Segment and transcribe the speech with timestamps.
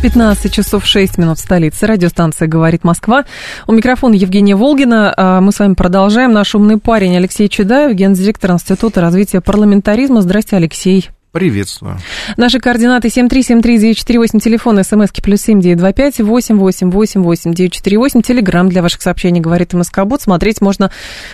[0.00, 1.84] 15 часов 6 минут в столице.
[1.84, 3.24] Радиостанция «Говорит Москва».
[3.66, 5.12] У микрофона Евгения Волгина.
[5.16, 6.32] А мы с вами продолжаем.
[6.32, 10.22] Наш умный парень Алексей Чудаев, гендиректор Института развития парламентаризма.
[10.22, 11.08] Здрасте, Алексей.
[11.32, 11.98] Приветствую.
[12.36, 17.72] Наши координаты 7373948, телефон, смски плюс семь девять два пять восемь восемь восемь восемь девять
[17.72, 18.22] четыре восемь.
[18.22, 20.22] Телеграмм для ваших сообщений «Говорит Москобот».
[20.22, 20.92] Смотреть можно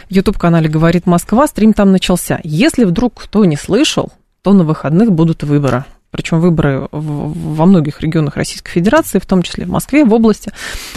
[0.09, 1.47] в YouTube-канале «Говорит Москва».
[1.47, 2.41] Стрим там начался.
[2.43, 4.11] Если вдруг кто не слышал,
[4.43, 9.65] то на выходных будут выборы причем выборы во многих регионах Российской Федерации, в том числе
[9.65, 10.53] в Москве, в области,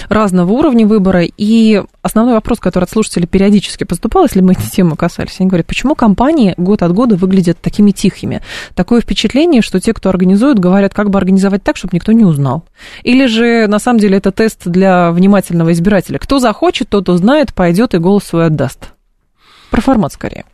[0.09, 1.23] разного уровня выбора.
[1.23, 5.65] И основной вопрос, который от слушателей периодически поступал, если мы эти темы касались, они говорят,
[5.65, 8.43] почему компании год от года выглядят такими тихими?
[8.75, 12.65] Такое впечатление, что те, кто организует, говорят, как бы организовать так, чтобы никто не узнал.
[13.01, 16.19] Или же, на самом деле, это тест для внимательного избирателя.
[16.19, 18.93] Кто захочет, тот узнает, пойдет и голос свой отдаст.
[19.71, 20.45] Про формат скорее.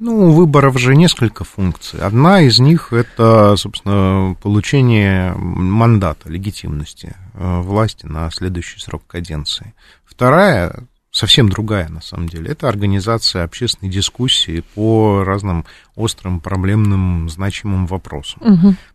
[0.00, 2.00] Ну, у выборов же несколько функций.
[2.00, 9.74] Одна из них– это, собственно, получение мандата, легитимности э, власти на следующий срок каденции.
[10.06, 17.86] Вторая, совсем другая, на самом деле, это организация общественной дискуссии по разным острым, проблемным, значимым
[17.86, 18.40] вопросам.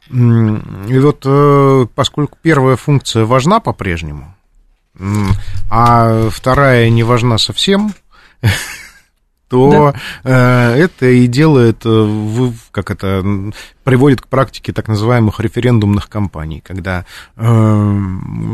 [0.10, 0.90] Угу.
[0.90, 4.36] И вот э, поскольку первая функция важна по-прежнему,
[5.70, 7.94] а вторая не важна совсем,
[9.48, 9.94] то
[10.24, 10.74] да.
[10.76, 13.52] э, это и делает, э, как это,
[13.84, 17.06] приводит к практике так называемых референдумных кампаний, когда
[17.38, 17.98] э,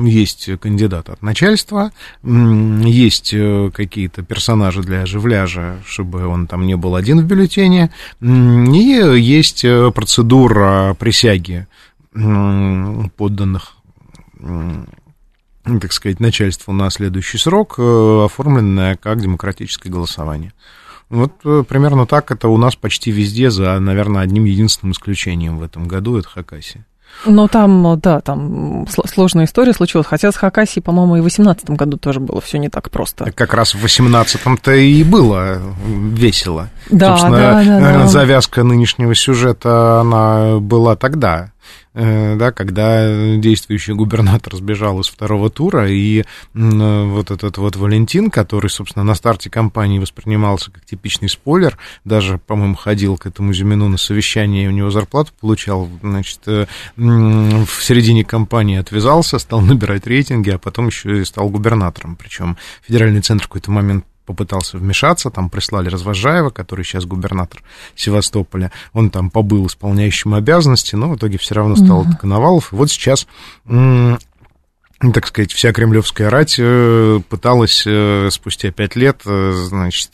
[0.03, 1.91] есть кандидат от начальства,
[2.23, 9.01] есть э, какие-то персонажи для оживляжа, чтобы он там не был один в бюллетене, и
[9.17, 11.67] есть э, процедура присяги
[12.13, 13.77] подданных
[15.63, 20.51] так сказать, начальству на следующий срок, оформленная как демократическое голосование.
[21.11, 25.63] Вот э, примерно так это у нас почти везде, за, наверное, одним единственным исключением в
[25.63, 26.85] этом году, это Хакасия.
[27.25, 30.07] Но там, да, там сложная история случилась.
[30.07, 33.31] Хотя с Хакасией, по-моему, и в 2018 году тоже было все не так просто.
[33.33, 36.69] Как раз в 2018-то и было весело.
[36.89, 38.07] Да, Собственно, да, да, да.
[38.07, 41.51] завязка нынешнего сюжета, она была тогда.
[41.93, 48.69] Э, да, когда действующий губернатор сбежал из второго тура, и вот этот вот Валентин, который,
[48.69, 53.97] собственно, на старте кампании воспринимался как типичный спойлер, даже, по-моему, ходил к этому Зимину на
[53.97, 56.65] совещание, у него зарплату получал, значит, э,
[56.95, 62.57] в середине кампании отвязался, стал набирать рейтинги, а потом еще и стал губернатором, причем
[62.87, 67.63] федеральный центр в какой-то момент попытался вмешаться, там прислали Развожаева, который сейчас губернатор
[67.95, 72.17] Севастополя, он там побыл исполняющим обязанности, но в итоге все равно стал uh-huh.
[72.19, 73.27] Коновалов, и вот сейчас
[75.13, 80.11] так сказать, вся кремлевская рать э, пыталась э, спустя пять лет, э, значит,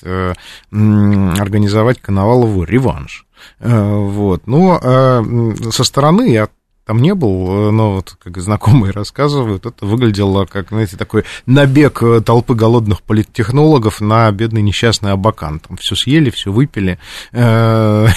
[0.71, 3.25] организовать Коновалову реванш.
[3.59, 4.47] Вот.
[4.47, 5.23] Но ну, а,
[5.71, 6.47] со стороны я
[6.87, 12.55] там не был, но вот как знакомые рассказывают, это выглядело как, знаете, такой набег толпы
[12.55, 15.59] голодных политтехнологов на бедный несчастный Абакан.
[15.59, 16.97] Там все съели, все выпили,
[17.33, 18.07] э,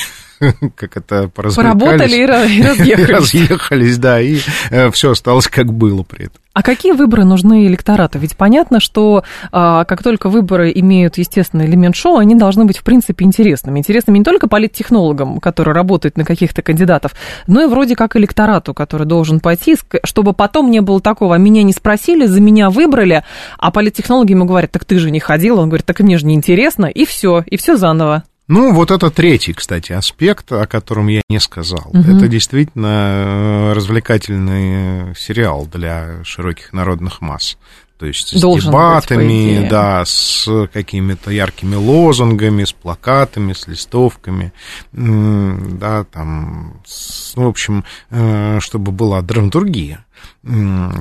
[0.76, 3.08] как это Поработали и разъехались.
[3.08, 4.38] разъехались, да, и
[4.70, 6.41] э, все осталось как было при этом.
[6.53, 8.19] А какие выборы нужны электорату?
[8.19, 9.22] Ведь понятно, что
[9.53, 13.78] а, как только выборы имеют, естественно, элемент шоу, они должны быть, в принципе, интересными.
[13.78, 17.15] Интересными не только политтехнологам, которые работают на каких-то кандидатов,
[17.47, 21.62] но и вроде как электорату, который должен пойти, чтобы потом не было такого, а меня
[21.62, 23.22] не спросили, за меня выбрали,
[23.56, 26.87] а политтехнологи ему говорят, так ты же не ходил, он говорит, так мне же интересно,
[26.87, 28.25] и все, и все заново.
[28.50, 31.91] Ну, вот это третий, кстати, аспект, о котором я не сказал.
[31.91, 32.00] Угу.
[32.00, 37.56] Это действительно э, развлекательный сериал для широких народных масс.
[37.97, 44.53] То есть с Должен дебатами, быть, да, с какими-то яркими лозунгами, с плакатами, с листовками,
[44.91, 50.05] да, там, с, ну, в общем, э, чтобы была драматургия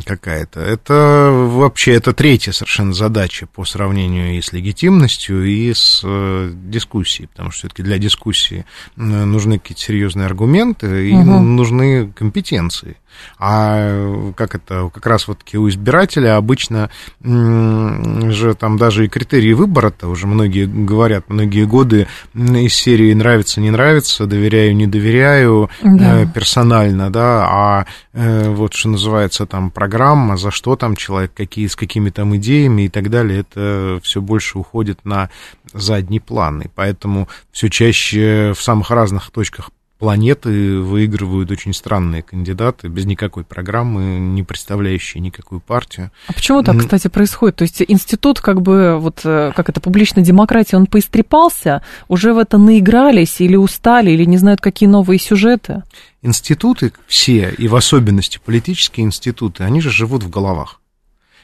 [0.05, 0.59] какая-то.
[0.59, 7.27] Это вообще это третья совершенно задача по сравнению и с легитимностью, и с э, дискуссией,
[7.27, 8.65] потому что все-таки для дискуссии
[8.97, 11.39] э, нужны какие-то серьезные аргументы и угу.
[11.39, 12.97] нужны компетенции.
[13.37, 16.89] А как это, как раз вот у избирателя обычно
[17.21, 23.71] же там даже и критерии выбора-то уже многие говорят, многие годы из серии нравится, не
[23.71, 26.21] нравится, доверяю, не доверяю да.
[26.21, 31.65] Э, персонально, да, а вот что называется называется там программа, за что там человек, какие,
[31.65, 35.29] с какими там идеями и так далее, это все больше уходит на
[35.73, 36.61] задний план.
[36.61, 43.43] И поэтому все чаще в самых разных точках планеты выигрывают очень странные кандидаты, без никакой
[43.43, 46.11] программы, не представляющие никакую партию.
[46.27, 47.57] А почему так, кстати, происходит?
[47.57, 52.37] То есть институт, как бы, вот, э, как это, публичная демократия, он поистрепался, уже в
[52.37, 55.83] это наигрались или устали, или не знают, какие новые сюжеты?
[56.21, 60.79] Институты все, и в особенности политические институты, они же живут в головах.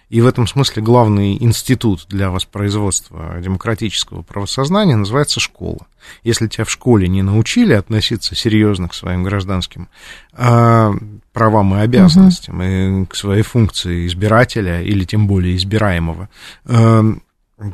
[0.09, 5.87] И в этом смысле главный институт для воспроизводства демократического правосознания называется школа.
[6.23, 9.89] Если тебя в школе не научили относиться серьезно к своим гражданским
[10.33, 10.93] э,
[11.33, 12.63] правам и обязанностям, угу.
[12.63, 16.29] и к своей функции избирателя или тем более избираемого,
[16.65, 17.15] э,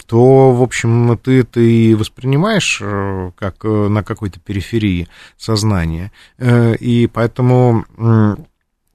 [0.05, 5.07] то, в общем, ты это и воспринимаешь э, как э, на какой-то периферии
[5.37, 6.11] сознания.
[6.37, 7.85] Э, и поэтому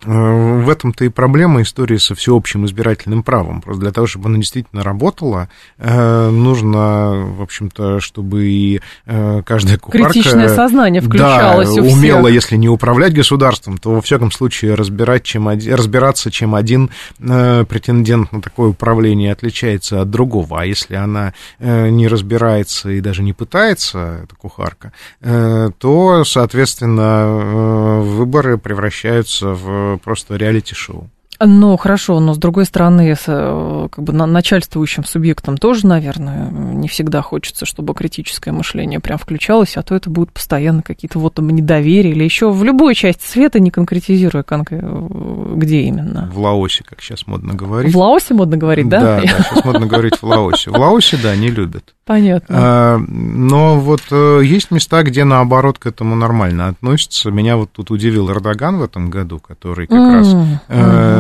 [0.07, 3.61] в этом-то и проблема истории со всеобщим избирательным правом.
[3.61, 5.49] Просто для того, чтобы оно действительно работало,
[5.79, 10.13] э, нужно, в общем-то, чтобы и э, каждая кухарка...
[10.13, 11.99] Критичное сознание включалось да, у всех.
[11.99, 18.31] умела, если не управлять государством, то, во всяком случае, разбирать, чем разбираться, чем один претендент
[18.31, 20.61] на такое управление отличается от другого.
[20.61, 29.49] А если она не разбирается и даже не пытается, эта кухарка, то, соответственно, выборы превращаются
[29.49, 31.09] в просто реалити-шоу.
[31.41, 36.89] Ну, хорошо, но с другой стороны, с, э, как бы начальствующим субъектом тоже, наверное, не
[36.89, 41.49] всегда хочется, чтобы критическое мышление прям включалось, а то это будут постоянно какие-то вот там
[41.51, 46.31] недоверия или еще в любой части света, не конкретизируя, э, где именно.
[46.33, 47.93] В Лаосе, как сейчас модно говорить.
[47.93, 49.01] В Лаосе модно говорить, да?
[49.01, 50.71] Да, да, сейчас модно говорить в Лаосе.
[50.71, 51.95] В Лаосе, да, не любят.
[52.07, 52.57] Понятно.
[52.57, 57.31] А, но вот э, есть места, где наоборот к этому нормально относятся.
[57.31, 60.29] Меня вот тут удивил Эрдоган в этом году, который как раз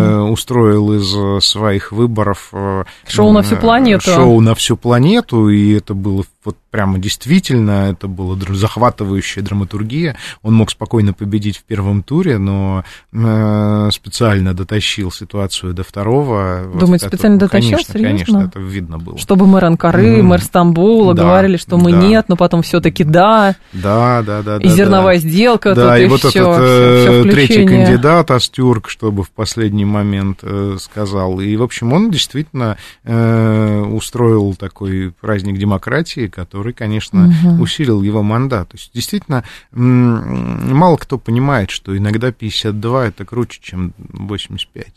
[0.07, 4.11] э, устроил из своих выборов э, шоу на всю планету.
[4.11, 10.17] Шоу на всю планету, и это было вот прямо действительно, это была захватывающая драматургия.
[10.43, 16.63] Он мог спокойно победить в первом туре, но э, специально дотащил ситуацию до второго.
[16.73, 17.71] Думаете, вот специально дотащил?
[17.73, 18.09] Конечно, Серьезно?
[18.09, 19.19] конечно, это видно было.
[19.19, 20.23] Чтобы мэр Анкары, mm.
[20.23, 21.99] мэр Стамбула да, говорили, что мы да.
[21.99, 23.57] нет, но потом все-таки да.
[23.73, 24.59] Да, да, да.
[24.59, 25.29] И да, зерновая да.
[25.29, 25.75] сделка.
[25.75, 30.41] Да, и, и вот все, этот все, все третий кандидат, Астюрк, чтобы в последний момент
[30.43, 31.41] э, сказал.
[31.41, 37.63] И, в общем, он действительно э, устроил такой праздник демократии, который, конечно, угу.
[37.63, 38.69] усилил его мандат.
[38.69, 39.43] То есть, действительно,
[39.73, 44.89] мало кто понимает, что иногда 52 это круче, чем 85.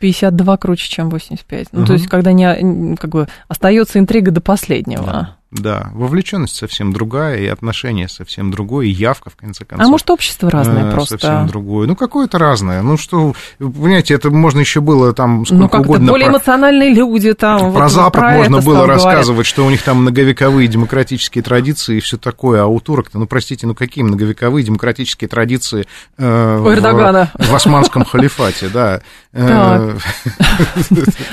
[0.00, 1.68] 52 круче, чем 85.
[1.70, 1.86] Ну, угу.
[1.86, 5.04] то есть, когда не, как бы, остается интрига до последнего.
[5.04, 5.36] Да.
[5.54, 9.86] Да, вовлеченность совсем другая, и отношение совсем другое, и явка, в конце концов.
[9.86, 11.16] А может, общество разное э, просто?
[11.16, 11.86] Совсем другое.
[11.86, 12.82] Ну, какое-то разное.
[12.82, 16.10] Ну, что, понимаете, это можно еще было там сколько ну, как угодно...
[16.10, 16.38] более про...
[16.38, 17.72] эмоциональные люди там.
[17.72, 19.46] Про вот, Запад про можно было рассказывать, говорят.
[19.46, 23.68] что у них там многовековые демократические традиции и все такое, а у турок-то, ну, простите,
[23.68, 25.86] ну, какие многовековые демократические традиции
[26.18, 27.30] э, у Эрдогана.
[27.38, 29.02] В, в османском халифате, да.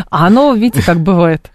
[0.10, 1.50] А оно, видите, как бывает.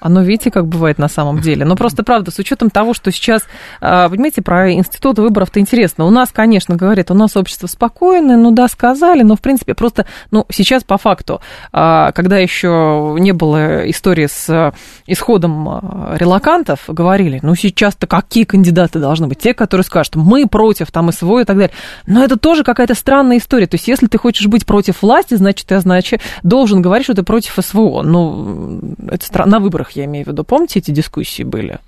[0.00, 1.64] Оно, видите, как бывает на самом деле.
[1.64, 3.42] Но просто, правда, с учетом того, что сейчас,
[3.80, 6.04] а, понимаете, про институт выборов-то интересно.
[6.06, 10.06] У нас, конечно, говорят, у нас общество спокойное, ну да, сказали, но, в принципе, просто,
[10.30, 11.40] ну, сейчас по факту,
[11.72, 14.72] а, когда еще не было истории с
[15.06, 19.38] исходом а, релакантов, говорили, ну, сейчас-то какие кандидаты должны быть?
[19.38, 21.74] Те, которые скажут, мы против там СВО и так далее.
[22.06, 23.66] Но это тоже какая-то странная история.
[23.66, 27.22] То есть, если ты хочешь быть против власти, значит, ты, значит, должен говорить, что ты
[27.22, 28.02] против СВО.
[28.02, 29.52] Ну, это странно.
[29.52, 30.44] На выборах я имею в виду.
[30.44, 31.78] Помните, эти дискуссии были?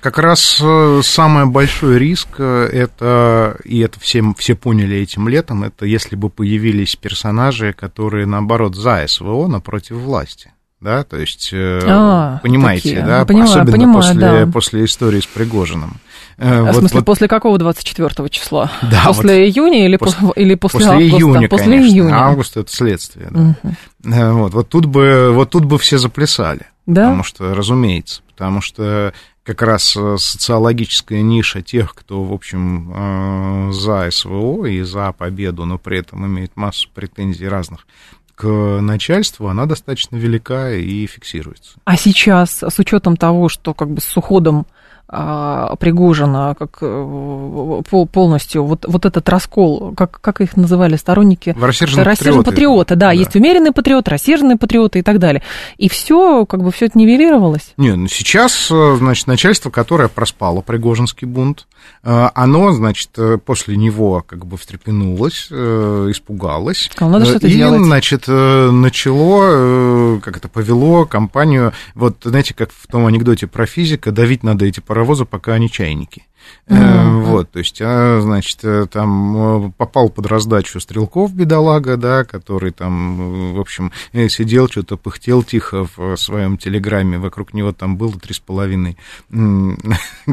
[0.00, 5.62] Как раз э, самый большой риск э, это, и это все, все поняли этим летом,
[5.62, 10.52] это если бы появились персонажи, которые, наоборот, за СВО, напротив власти.
[10.80, 13.06] Да, то есть, э, а, понимаете, такие.
[13.06, 14.46] да, понимаю, особенно понимаю, после, да.
[14.52, 16.00] после истории с Пригожиным.
[16.38, 17.06] А вот, в смысле, вот...
[17.06, 18.72] после какого 24 числа?
[18.82, 21.16] Да, после вот июня или после, или после, после августа?
[21.16, 21.94] Июня, после конечно.
[21.94, 22.14] июня.
[22.16, 23.28] Август это следствие.
[23.30, 23.54] Да.
[23.62, 24.38] Угу.
[24.38, 26.66] Вот, вот, тут бы, вот тут бы все заплясали.
[26.86, 27.02] Да?
[27.02, 29.12] Потому что, разумеется, потому что
[29.44, 35.64] как раз э, социологическая ниша тех, кто, в общем, э, за СВО и за победу,
[35.64, 37.86] но при этом имеет массу претензий разных
[38.34, 38.46] к
[38.80, 41.78] начальству, она достаточно велика и фиксируется.
[41.84, 44.66] А сейчас, с учетом того, что как бы с уходом
[45.12, 51.54] Пригожина, как э, полностью вот, вот этот раскол, как, как их называли сторонники?
[51.60, 52.50] Рассерженные, рассерженные патриоты.
[52.50, 55.42] патриоты да, да, есть умеренный патриот, рассерженные патриоты и так далее.
[55.76, 57.74] И все, как бы все это нивелировалось?
[57.76, 61.66] Не, ну сейчас, э, значит, начальство, которое проспало Пригожинский бунт,
[62.02, 63.10] оно, значит,
[63.44, 66.90] после него как бы встрепенулось, испугалось.
[66.98, 67.82] Надо что-то и, делать.
[67.84, 74.42] значит, начало, как это повело компанию, вот знаете, как в том анекдоте про физика, давить
[74.42, 76.26] надо эти паровозы, пока они чайники.
[76.68, 77.22] Mm-hmm.
[77.22, 82.70] Вот, то есть, а, значит, э, там э, попал под раздачу Стрелков, бедолага, да, который
[82.70, 88.34] там, в общем, сидел, что-то пыхтел тихо в своем телеграме, вокруг него там было три
[88.34, 88.96] с половиной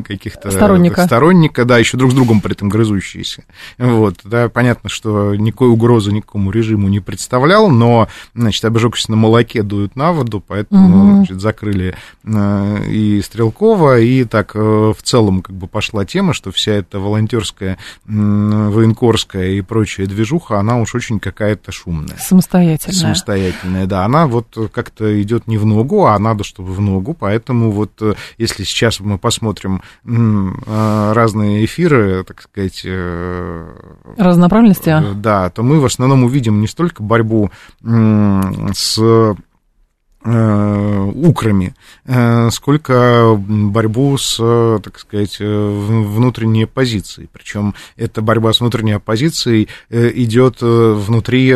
[0.03, 0.51] каких-то...
[0.51, 1.05] Сторонника.
[1.05, 3.43] Сторонника, да, еще друг с другом при этом грызущиеся.
[3.77, 9.63] Вот, да, понятно, что никакой угрозы никакому режиму не представлял, но, значит, обжегшись на молоке,
[9.63, 11.15] дуют на воду, поэтому, mm-hmm.
[11.15, 11.95] значит, закрыли
[12.87, 17.77] и Стрелкова, и так в целом как бы пошла пошла тема, что вся эта волонтерская,
[18.05, 22.17] военкорская и прочая движуха, она уж очень какая-то шумная.
[22.17, 22.95] Самостоятельная.
[22.95, 24.05] Самостоятельная, да.
[24.05, 27.13] Она вот как-то идет не в ногу, а надо, чтобы в ногу.
[27.13, 32.81] Поэтому вот э, если сейчас мы посмотрим э, разные эфиры, так сказать...
[32.85, 33.67] Э,
[34.17, 35.13] Разнонаправленности, а?
[35.13, 37.51] Да, то мы в основном увидим не столько борьбу
[37.81, 39.35] с
[40.21, 41.73] украми,
[42.05, 44.35] э, сколько борьбу с,
[44.83, 47.29] так сказать, э, внутренней оппозицией.
[47.31, 51.55] Причем эта борьба с внутренней оппозицией идет внутри,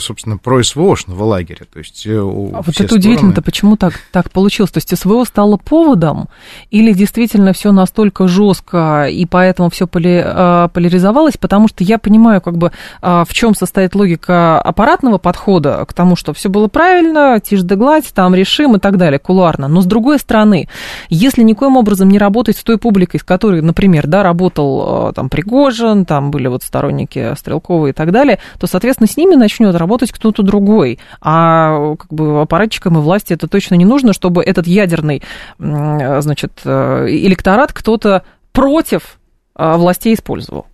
[0.00, 1.64] собственно, про-СВОшного лагеря.
[1.72, 2.98] То есть, а вот это стороны...
[2.98, 4.72] удивительно-то, почему так, так получилось?
[4.72, 6.28] То есть СВО стало поводом
[6.70, 10.24] или действительно все настолько жестко и поэтому все поли,
[10.72, 11.36] поляризовалось?
[11.36, 16.32] Потому что я понимаю, как бы, в чем состоит логика аппаратного подхода к тому, что
[16.34, 19.68] все было правильно, тишь да гладь, гладь, там решим и так далее, кулуарно.
[19.68, 20.68] Но с другой стороны,
[21.08, 25.28] если никоим образом не работать с той публикой, с которой, например, да, работал э, там
[25.28, 30.12] Пригожин, там были вот сторонники Стрелкова и так далее, то, соответственно, с ними начнет работать
[30.12, 30.98] кто-то другой.
[31.20, 35.22] А как бы аппаратчикам и власти это точно не нужно, чтобы этот ядерный,
[35.58, 38.22] значит, э, электорат кто-то
[38.52, 39.18] против
[39.56, 40.66] э, властей использовал.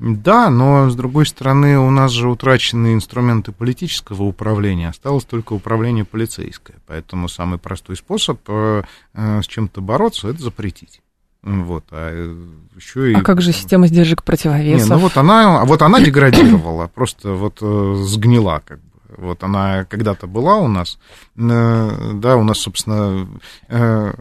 [0.00, 6.06] Да, но с другой стороны, у нас же утрачены инструменты политического управления, осталось только управление
[6.06, 6.78] полицейское.
[6.86, 11.02] Поэтому самый простой способ э, э, с чем-то бороться это запретить.
[11.42, 12.34] Вот, а э,
[12.76, 13.14] еще и...
[13.14, 14.88] А как же система сдержек противовесов?
[14.88, 18.89] Не, ну вот она, вот она деградировала, просто вот сгнила как бы.
[19.16, 20.98] Вот она когда-то была у нас,
[21.36, 23.28] э, да, у нас, собственно,
[23.68, 24.14] э,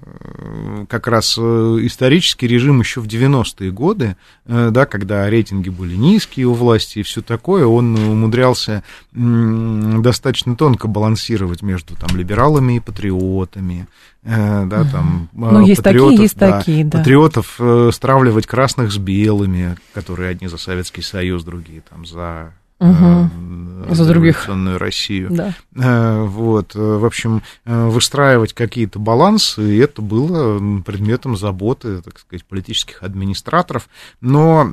[0.90, 4.16] как раз э, исторический режим еще в 90-е годы,
[4.46, 11.62] да, когда рейтинги были низкие у власти и все такое, он умудрялся достаточно тонко балансировать
[11.62, 13.88] между там либералами и патриотами,
[14.24, 16.98] да, там ну, есть такие, есть да, такие, да.
[16.98, 17.60] патриотов
[17.94, 23.94] стравливать красных с белыми, которые одни за Советский Союз, другие там за угу.
[23.94, 25.30] за других Россию.
[25.32, 25.54] Да.
[25.76, 32.46] Э, вот, э, в общем, выстраивать какие-то балансы, и это было предметом заботы, так сказать,
[32.46, 33.90] политических администраторов.
[34.22, 34.72] Но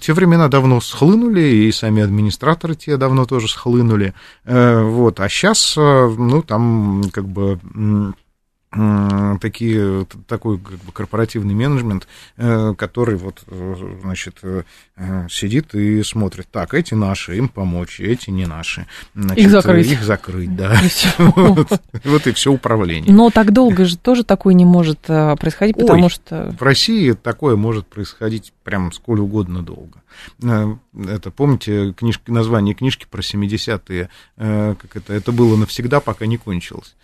[0.00, 4.14] те времена давно схлынули, и сами администраторы те давно тоже схлынули.
[4.44, 7.58] Вот, а сейчас, ну, там, как бы
[8.70, 12.06] такие, такой как бы корпоративный менеджмент,
[12.36, 14.62] э, который вот, э, значит, э,
[15.30, 18.86] сидит и смотрит, так, эти наши, им помочь, эти не наши.
[19.14, 19.90] Значит, их закрыть.
[19.90, 20.78] Их закрыть, да.
[22.04, 23.12] Вот и все управление.
[23.12, 26.54] Но так долго же тоже такое не может происходить, потому что...
[26.58, 30.02] В России такое может происходить прям сколь угодно долго.
[30.42, 36.38] Это, помните, книжки, название книжки про 70-е, э, как это, это было навсегда, пока не
[36.38, 36.96] кончилось.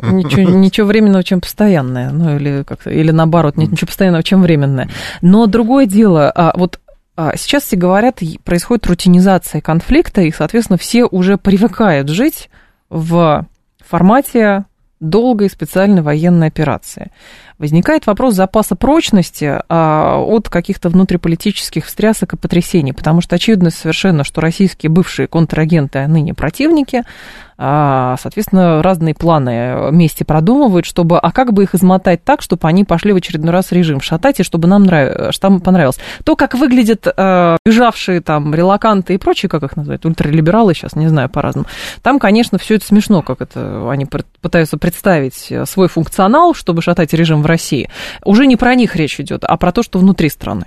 [0.00, 4.88] Ничего, ничего временного, чем постоянное, ну или как-то, или наоборот, нет ничего постоянного, чем временное.
[5.22, 6.80] Но другое дело, а, вот
[7.16, 12.48] а, Сейчас все говорят, происходит рутинизация конфликта, и, соответственно, все уже привыкают жить
[12.90, 13.44] в
[13.84, 14.66] формате
[15.00, 17.10] долгой специальной военной операции.
[17.58, 24.22] Возникает вопрос запаса прочности а, от каких-то внутриполитических встрясок и потрясений, потому что очевидно совершенно,
[24.22, 27.02] что российские бывшие контрагенты, а ныне противники,
[27.58, 33.12] соответственно, разные планы вместе продумывают, чтобы, а как бы их измотать так, чтобы они пошли
[33.12, 35.34] в очередной раз режим шатать, и чтобы нам нрав...
[35.34, 35.98] чтобы понравилось.
[36.24, 41.08] То, как выглядят э, бежавшие там релаканты и прочие, как их называют, ультралибералы сейчас, не
[41.08, 41.66] знаю, по-разному,
[42.02, 44.06] там, конечно, все это смешно, как это они
[44.40, 47.90] пытаются представить свой функционал, чтобы шатать режим в России.
[48.24, 50.66] Уже не про них речь идет, а про то, что внутри страны.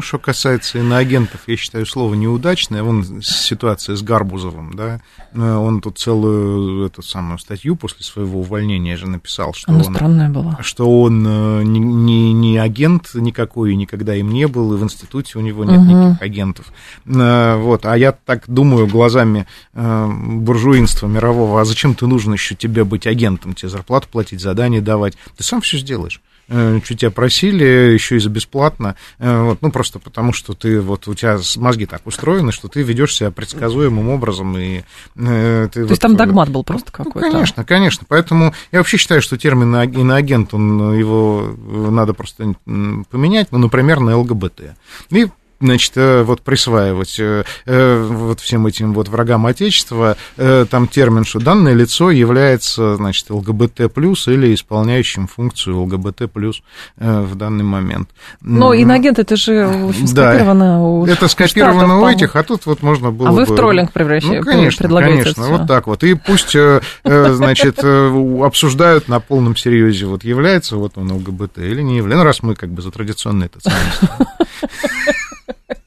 [0.00, 2.82] Что касается иноагентов, я считаю слово неудачное.
[2.82, 5.00] Вон ситуация с Гарбузовым, да,
[5.32, 10.32] э, он тут целую эту самую статью после своего увольнения же написал, что Она он,
[10.32, 10.58] была.
[10.62, 15.38] что он э, не, не, не агент никакой, никогда им не был, и в институте
[15.38, 15.86] у него нет угу.
[15.86, 16.72] никаких агентов.
[17.06, 22.84] Э, вот, а я так думаю глазами буржуинства мирового, а зачем ты нужно еще тебе
[22.84, 25.14] быть агентом, тебе зарплату платить, задания давать?
[25.36, 26.20] Ты сам все сделаешь.
[26.50, 31.14] Что тебя просили, еще и за бесплатно, вот, ну, просто потому что ты, вот, у
[31.14, 34.82] тебя мозги так устроены, что ты ведешь себя предсказуемым образом, и
[35.14, 37.26] ты То вот, есть там догмат был просто ну, какой-то?
[37.28, 41.54] Ну, конечно, конечно, поэтому я вообще считаю, что термин иноагент, он, его
[41.90, 44.62] надо просто поменять, ну, например, на ЛГБТ.
[45.10, 45.28] И
[45.60, 51.38] значит, э, вот присваивать э, э, вот всем этим вот врагам Отечества там термин, что
[51.38, 56.62] данное лицо является, значит, ЛГБТ плюс или исполняющим функцию ЛГБТ плюс
[56.96, 58.10] в данный момент.
[58.40, 62.82] Но инагент это же скопировано да, у Это скопировано штатов, у этих, а тут вот
[62.82, 63.52] можно было А вы бы...
[63.52, 66.02] в троллинг превращаете, ну, конечно, конечно, вот так вот.
[66.04, 66.56] И пусть,
[67.04, 72.18] значит, обсуждают на полном серьезе, вот является вот он ЛГБТ или не является.
[72.18, 73.60] Ну, раз мы как бы за традиционные это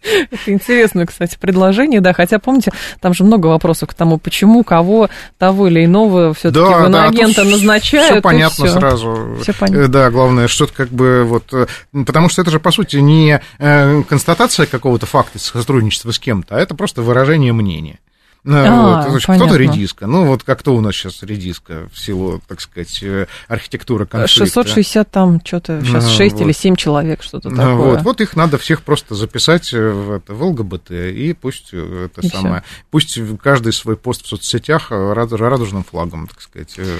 [0.04, 5.10] Это интересное, кстати, предложение, да, хотя, помните, там же много вопросов к тому, почему, кого,
[5.38, 8.12] того или иного все-таки да, да, назначают.
[8.12, 8.80] Все понятно всё.
[8.80, 9.38] сразу.
[9.42, 9.88] Все понятно.
[9.88, 11.68] Да, главное, что-то как бы вот, э,
[12.06, 16.60] потому что это же, по сути, не э, констатация какого-то факта сотрудничества с кем-то, а
[16.60, 18.00] это просто выражение мнения.
[18.44, 20.06] Ну, а, вот, кто-то редиска.
[20.06, 24.46] Ну, вот как то у нас сейчас редиска в силу, так сказать, э, архитектуры конфликта.
[24.46, 26.42] 660 там что-то, сейчас 6 вот.
[26.42, 27.76] или 7 человек, что-то ну, такое.
[27.76, 32.26] Вот, вот их надо всех просто записать в, это, в ЛГБТ, и пусть э, это
[32.26, 32.84] и самое, всё.
[32.92, 36.98] пусть каждый свой пост в соцсетях радужным флагом, так сказать, э,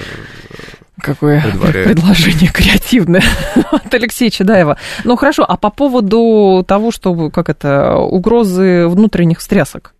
[1.00, 3.24] Какое предложение креативное
[3.70, 4.78] от Алексея Чедаева.
[5.02, 9.92] Ну, хорошо, а по поводу того, что, как это, угрозы внутренних стрясок?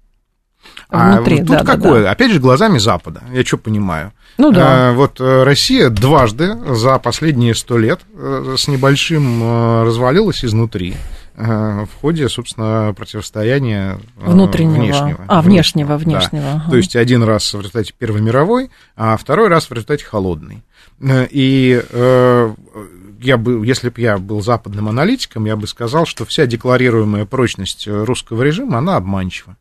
[0.94, 1.98] Внутри, а, тут да, какое?
[1.98, 2.10] Да, да.
[2.12, 4.12] Опять же, глазами Запада, я что понимаю.
[4.38, 4.90] Ну да.
[4.90, 10.94] А, вот э, Россия дважды за последние сто лет э, с небольшим развалилась изнутри
[11.36, 14.82] в ходе, собственно, противостояния внутреннего.
[14.82, 15.24] Внешнего.
[15.26, 16.44] А, внешнего, внешнего.
[16.44, 16.52] Да.
[16.54, 16.70] Ага.
[16.70, 20.62] То есть один раз в результате Первой мировой, а второй раз в результате холодной.
[21.02, 21.82] И
[23.20, 27.88] я бы, если бы я был западным аналитиком, я бы сказал, что вся декларируемая прочность
[27.88, 29.56] русского режима, она обманчива.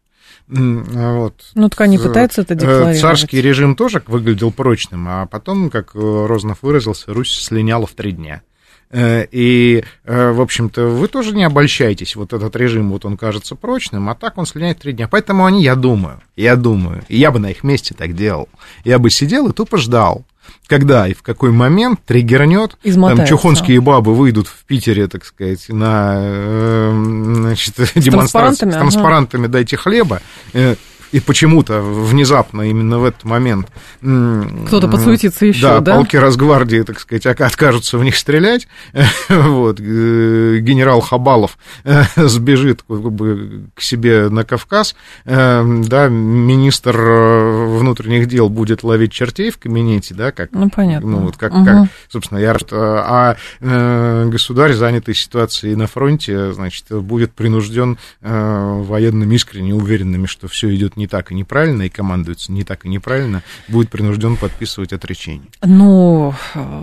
[0.47, 1.35] Вот.
[1.55, 2.99] Ну, так они пытаются это э, декларировать.
[2.99, 8.11] Царский режим тоже выглядел прочным, а потом, как э, Рознов выразился, Русь слиняла в три
[8.11, 8.41] дня.
[8.89, 12.15] Э, и, в общем-то, вы тоже не обольщайтесь.
[12.15, 15.07] Вот этот режим, вот он кажется прочным, а так он слиняет три дня.
[15.07, 18.49] Поэтому они, я думаю, я думаю, и я бы на их месте так делал.
[18.83, 20.25] Я бы сидел и тупо ждал,
[20.67, 26.15] когда и в какой момент триггернет, там чухонские бабы выйдут в Питере, так сказать, на
[26.17, 26.91] э,
[27.35, 29.53] значит, демонстрации с транспарантами ага.
[29.53, 30.21] «дайте хлеба»,
[30.53, 30.75] э,
[31.13, 33.67] и почему-то внезапно именно в этот момент...
[34.01, 35.79] Кто-то подсуетится еще, да?
[35.79, 38.67] Да, полки Росгвардии, так сказать, откажутся в них стрелять.
[39.29, 44.95] вот, э, генерал Хабалов э, сбежит как бы, к себе на Кавказ,
[45.25, 50.51] э, да, министр внутренних дел будет ловить чертей в кабинете, да, как...
[50.51, 51.11] Ну, понятно.
[51.11, 51.63] Ну, вот как, угу.
[51.63, 52.57] как собственно, я...
[52.71, 60.97] А государь, занятый ситуацией на фронте, значит, будет принужден военным искренне уверенными, что все идет
[60.97, 65.49] не не так и неправильно, и командуется не так и неправильно, будет принужден подписывать отречение.
[65.61, 66.33] Ну,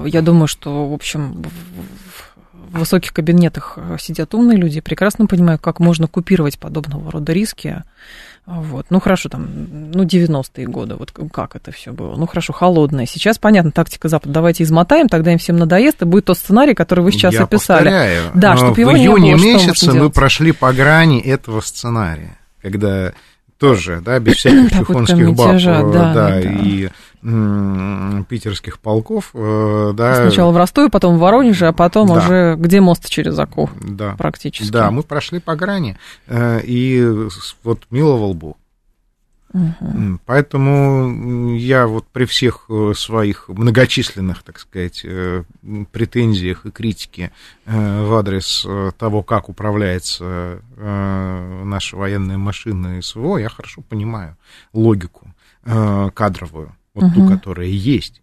[0.05, 1.43] я думаю, что, в общем,
[2.53, 7.83] в высоких кабинетах сидят умные люди, прекрасно понимают, как можно купировать подобного рода риски.
[8.47, 8.87] Вот.
[8.91, 9.49] Ну, хорошо, там,
[9.93, 12.17] ну, 90-е годы, вот как это все было.
[12.17, 13.07] Ну, хорошо, холодное.
[13.07, 14.35] Сейчас, понятно, тактика Запада.
[14.35, 17.85] Давайте измотаем, тогда им всем надоест, и будет тот сценарий, который вы сейчас Я описали.
[17.85, 22.39] Повторяю, да, чтобы его в июне не было, месяце мы прошли по грани этого сценария,
[22.63, 23.13] когда
[23.61, 26.88] тоже, да, без всяких чухонских баб, да, да, да, и
[27.23, 30.14] м- питерских полков, э, да.
[30.14, 32.14] Сначала в Ростове, потом в Воронеже, а потом да.
[32.14, 34.14] уже где мост через Оку, да.
[34.16, 34.73] практически.
[34.73, 37.07] Да, мы прошли по грани, э, и
[37.62, 38.57] вот миловал Бог.
[39.53, 40.21] Угу.
[40.27, 45.43] Поэтому я вот при всех э, своих многочисленных, так сказать, э,
[45.91, 47.33] претензиях и критике
[47.67, 54.37] э, в адрес того, как управляется наша военная машина СВО, я хорошо понимаю
[54.73, 57.15] логику кадровую, вот угу.
[57.15, 58.23] ту, которая есть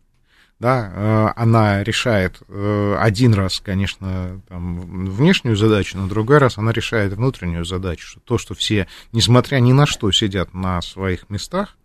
[0.59, 6.71] да, э, она решает э, один раз, конечно, там, внешнюю задачу, но другой раз она
[6.71, 11.77] решает внутреннюю задачу, что то, что все, несмотря ни на что, сидят на своих местах,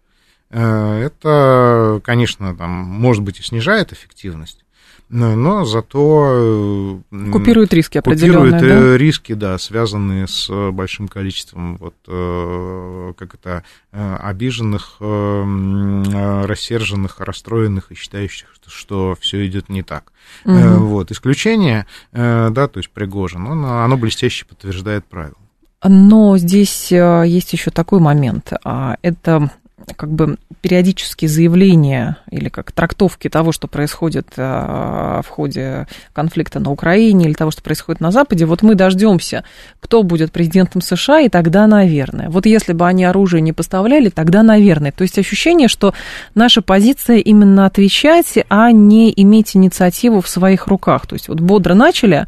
[0.51, 4.65] э, это, конечно, там, может быть, и снижает эффективность,
[5.13, 7.03] но зато...
[7.11, 8.97] Э, купирует риски определенные, Купирует да?
[8.97, 17.95] риски, да, связанные с большим количеством вот, э, как это, э, обиженных, рассерженных, расстроенных и
[17.95, 20.13] считающих, что, все идет не так.
[20.45, 20.87] Угу.
[20.87, 21.11] Вот.
[21.11, 25.37] Исключение, да, то есть Пригожин, оно, оно блестяще подтверждает правило.
[25.85, 28.53] Но здесь есть еще такой момент.
[28.65, 29.51] А, это
[29.97, 37.27] как бы периодические заявления или как трактовки того, что происходит в ходе конфликта на Украине
[37.27, 39.45] или того, что происходит на Западе, вот мы дождемся,
[39.81, 42.29] кто будет президентом США, и тогда, наверное.
[42.31, 44.93] Вот если бы они оружие не поставляли, тогда, наверное.
[44.93, 45.95] То есть ощущение, что
[46.35, 51.07] наша позиция именно отвечать, а не иметь инициативу в своих руках.
[51.07, 52.27] То есть вот бодро начали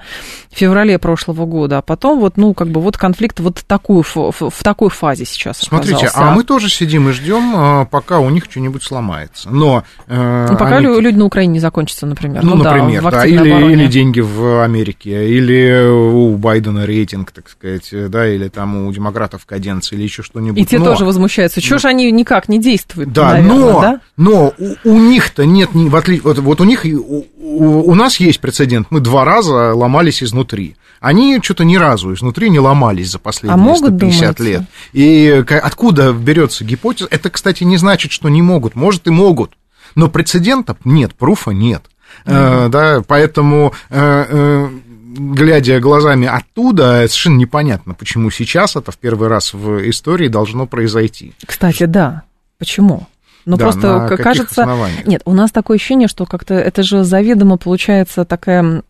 [0.50, 4.32] в феврале прошлого года, а потом вот, ну, как бы вот конфликт вот такую, в,
[4.32, 6.18] в такой фазе сейчас Смотрите, оказался.
[6.18, 9.50] а мы тоже сидим и ждем, а, пока у них что-нибудь сломается.
[9.50, 9.84] Но...
[10.06, 10.86] Э, ну, пока они...
[10.86, 12.42] люди на Украине не закончатся, например.
[12.42, 13.26] Ну, ну например, да, да.
[13.26, 18.92] Или, или деньги в Америке, или у Байдена рейтинг, так сказать, да, или там у
[18.92, 20.60] демократов каденция, или еще что-нибудь.
[20.60, 20.86] И те но...
[20.86, 21.60] тоже возмущаются.
[21.60, 23.12] Чего же они никак не действуют?
[23.12, 24.00] Да, наверное, но, да?
[24.16, 28.18] но у, у них-то нет, в отличие, вот, вот у них, у, у, у нас
[28.18, 30.76] есть прецедент, мы два раза ломались изнутри.
[31.04, 34.42] Они что-то ни разу изнутри не ломались за последние а могут, 150 думаете?
[34.42, 34.62] лет.
[34.94, 37.08] И откуда берется гипотеза?
[37.10, 38.74] Это, кстати, не значит, что не могут.
[38.74, 39.52] Может, и могут.
[39.94, 41.84] Но прецедентов нет, пруфа нет.
[42.26, 42.66] Mm-hmm.
[42.66, 44.68] Э, да, поэтому э, э,
[45.16, 51.34] глядя глазами оттуда, совершенно непонятно, почему сейчас это в первый раз в истории должно произойти.
[51.46, 52.22] Кстати, да.
[52.58, 53.06] Почему?
[53.46, 54.62] Но да, просто кажется...
[54.62, 55.06] Основаниях?
[55.06, 58.82] Нет, у нас такое ощущение, что как-то это же заведомо получается такая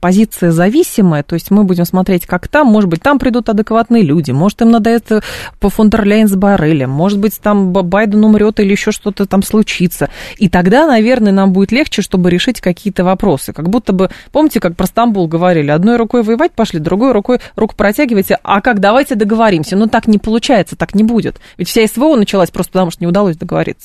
[0.00, 4.30] позиция зависимая, то есть мы будем смотреть, как там, может быть, там придут адекватные люди,
[4.32, 5.22] может, им надо это
[5.60, 10.10] по фондерляйн с Барелем, может быть, там Байден умрет или еще что-то там случится.
[10.38, 13.52] И тогда, наверное, нам будет легче, чтобы решить какие-то вопросы.
[13.52, 17.74] Как будто бы, помните, как про Стамбул говорили, одной рукой воевать пошли, другой рукой руку
[17.76, 19.76] протягивайте, а как, давайте договоримся.
[19.76, 21.36] Ну, так не получается, так не будет.
[21.56, 23.75] Ведь вся СВО началась просто потому, что не удалось договориться.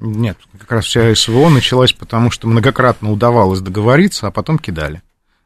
[0.00, 5.02] Нет, как раз вся СВО началась потому, что многократно удавалось договориться, а потом кидали.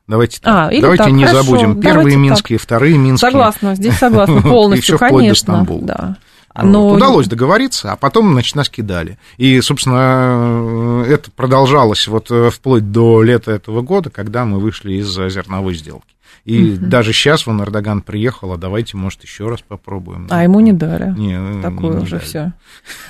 [0.06, 0.72] Давайте так.
[0.72, 1.80] А, Давайте так, не хорошо, забудем.
[1.80, 2.64] Первые Минские, так.
[2.64, 3.30] вторые Минские.
[3.30, 5.66] Согласна, здесь согласна полностью, конечно.
[5.82, 6.16] Да.
[6.54, 6.88] Но...
[6.88, 9.18] Вот, удалось договориться, а потом, значит, нас кидали.
[9.38, 15.08] И, собственно, это продолжалось вот э, вплоть до лета этого года, когда мы вышли из
[15.08, 16.11] зерновой сделки.
[16.44, 16.86] И угу.
[16.86, 20.26] даже сейчас вон Эрдоган приехал, а давайте, может, еще раз попробуем.
[20.28, 21.16] А ему не дали.
[21.16, 22.52] Не, ну, Такое не уже все.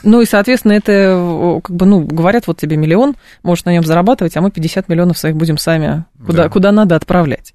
[0.03, 4.37] Ну и, соответственно, это как бы, ну, говорят, вот тебе миллион, можешь на нем зарабатывать,
[4.37, 6.49] а мы 50 миллионов своих будем сами куда, да.
[6.51, 7.55] куда надо отправлять.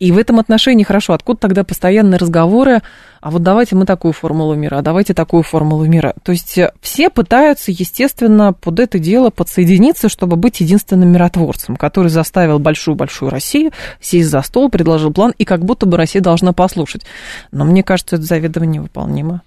[0.00, 2.80] И в этом отношении хорошо, откуда тогда постоянные разговоры,
[3.22, 6.12] а вот давайте мы такую формулу мира, а давайте такую формулу мира.
[6.24, 12.08] То есть э, все пытаются, естественно, под это дело подсоединиться, чтобы быть единственным миротворцем, который
[12.08, 17.06] заставил большую-большую Россию сесть за стол, предложил план, и как будто бы Россия должна послушать.
[17.52, 19.42] Но мне кажется, это заведомо невыполнимо.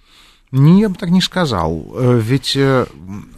[0.51, 1.85] Не, я бы так не сказал.
[1.95, 2.85] Э, ведь э,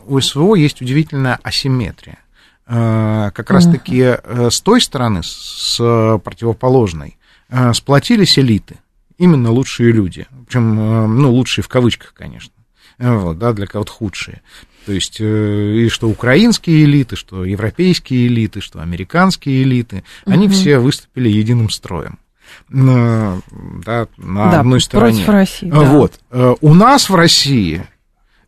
[0.05, 2.19] у СВО есть удивительная асимметрия.
[2.67, 4.17] Как раз-таки
[4.49, 7.17] с той стороны, с противоположной,
[7.71, 8.75] сплотились элиты–
[9.17, 10.27] именно лучшие люди.
[10.45, 12.53] Причем, э, ну, лучшие в кавычках, конечно.
[12.97, 14.41] Э, вот, да, для кого-то худшие.
[14.85, 20.33] То есть, э, и что украинские элиты, что европейские элиты, что американские элиты, угу.
[20.33, 22.19] они все выступили единым строем.
[22.69, 23.41] На,
[23.85, 25.25] да, на да, одной стороне.
[25.25, 25.69] Против России.
[25.69, 25.79] Да.
[25.81, 26.19] Вот.
[26.61, 27.85] У нас в России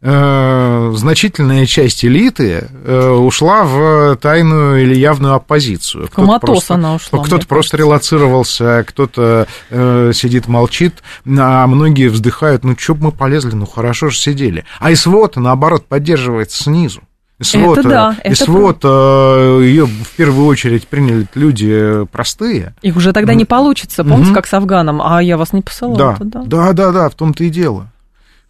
[0.02, 6.08] значительная часть элиты э, ушла в тайную или явную оппозицию.
[6.08, 7.22] В коматоз она ушла.
[7.24, 13.52] Кто-то просто релацировался, кто-то э, сидит, молчит, а многие вздыхают, ну, что бы мы полезли,
[13.52, 14.64] ну, хорошо же сидели.
[14.80, 17.02] А СВО-то, наоборот, поддерживает снизу.
[17.42, 22.74] СВО, это да, это СВО ее в первую очередь приняли люди простые.
[22.82, 24.36] Их уже тогда не получится, помните, угу.
[24.36, 25.96] как с Афганом, а я вас не посылал.
[25.96, 27.88] Да, да, да, да, да, в том-то и дело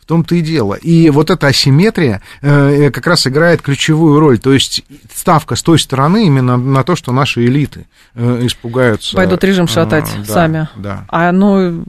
[0.09, 0.73] том-то и дело.
[0.73, 4.39] И вот эта асимметрия э, как раз играет ключевую роль.
[4.39, 9.15] То есть ставка с той стороны именно на то, что наши элиты э, испугаются.
[9.15, 10.67] Пойдут режим шатать э, сами.
[10.75, 11.05] Да.
[11.09, 11.83] А ну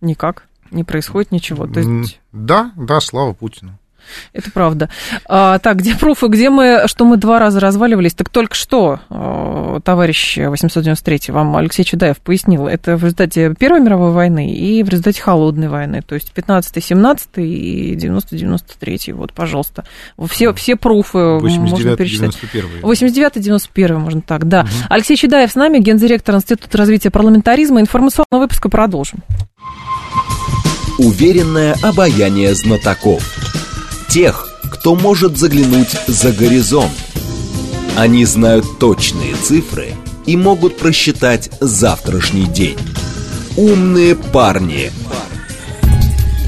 [0.00, 1.66] никак не происходит ничего.
[1.66, 2.18] То есть...
[2.32, 3.78] Да, да, слава Путину.
[4.32, 4.88] Это правда.
[5.26, 8.14] А, так, где пруфы, где мы, что мы два раза разваливались?
[8.14, 14.12] Так только что, а, товарищ 893, вам Алексей Чудаев пояснил, это в результате Первой мировой
[14.12, 19.84] войны и в результате Холодной войны, то есть 15-17 и 90-93, вот, пожалуйста.
[20.28, 22.38] Все, все пруфы 89, можно перечислять.
[22.82, 24.60] 89-91, можно так, да.
[24.60, 24.68] Угу.
[24.90, 27.80] Алексей Чудаев с нами, гендиректор Института развития парламентаризма.
[27.80, 29.20] Информационного выпуска продолжим.
[30.98, 33.47] Уверенное обаяние знатоков
[34.08, 36.92] тех, кто может заглянуть за горизонт.
[37.96, 39.94] Они знают точные цифры
[40.26, 42.78] и могут просчитать завтрашний день.
[43.56, 44.90] Умные парни.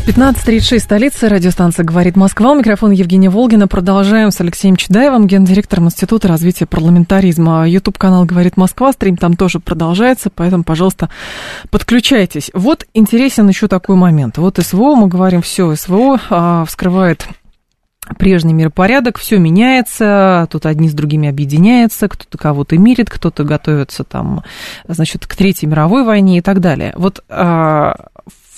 [0.06, 2.50] 15.36, столица, радиостанция «Говорит Москва».
[2.50, 3.68] У микрофона Евгения Волгина.
[3.68, 7.68] Продолжаем с Алексеем Чедаевым, гендиректором Института развития парламентаризма.
[7.68, 11.10] Ютуб-канал «Говорит Москва», стрим там тоже продолжается, поэтому, пожалуйста,
[11.70, 12.50] подключайтесь.
[12.54, 14.36] Вот интересен еще такой момент.
[14.38, 17.28] Вот СВО, мы говорим, все, СВО а, вскрывает
[18.18, 24.42] прежний миропорядок, все меняется, тут одни с другими объединяются, кто-то кого-то мирит, кто-то готовится там,
[24.86, 26.92] значит, к Третьей мировой войне и так далее.
[26.96, 27.94] Вот а,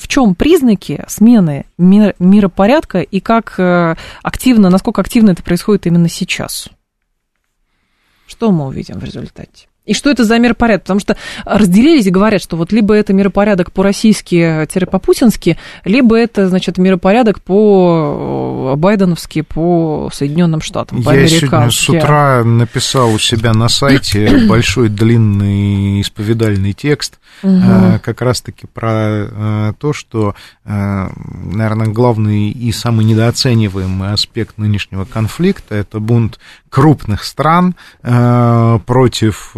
[0.03, 6.09] в чем признаки смены мир, миропорядка и как э, активно, насколько активно это происходит именно
[6.09, 6.69] сейчас?
[8.27, 9.69] Что мы увидим в результате?
[9.85, 10.83] И что это за миропорядок?
[10.85, 17.43] Потому что разделились и говорят, что вот либо это миропорядок по-российски-по-путински, либо это, значит, миропорядок
[17.43, 24.89] по-байденовски, по Соединенным Штатам, по Я сегодня с утра написал у себя на сайте большой
[24.89, 27.99] длинный исповедальный текст, угу.
[28.03, 36.39] как раз-таки про то, что, наверное, главный и самый недооцениваемый аспект нынешнего конфликта– это бунт
[36.71, 39.57] крупных стран против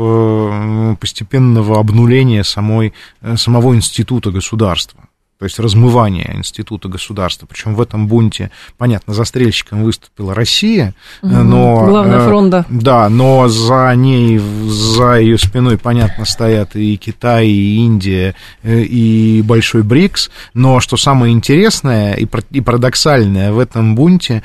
[1.00, 7.46] постепенного обнуления самой, э, самого института государства то есть размывание института государства.
[7.46, 11.84] Причем в этом бунте, понятно, застрельщиком выступила Россия, угу, но...
[11.84, 12.64] Главная э, фронта.
[12.70, 19.42] Да, но за ней, за ее спиной, понятно, стоят и Китай, и Индия, э, и
[19.42, 20.30] Большой БРИКС.
[20.54, 24.42] Но что самое интересное и, и парадоксальное в этом бунте,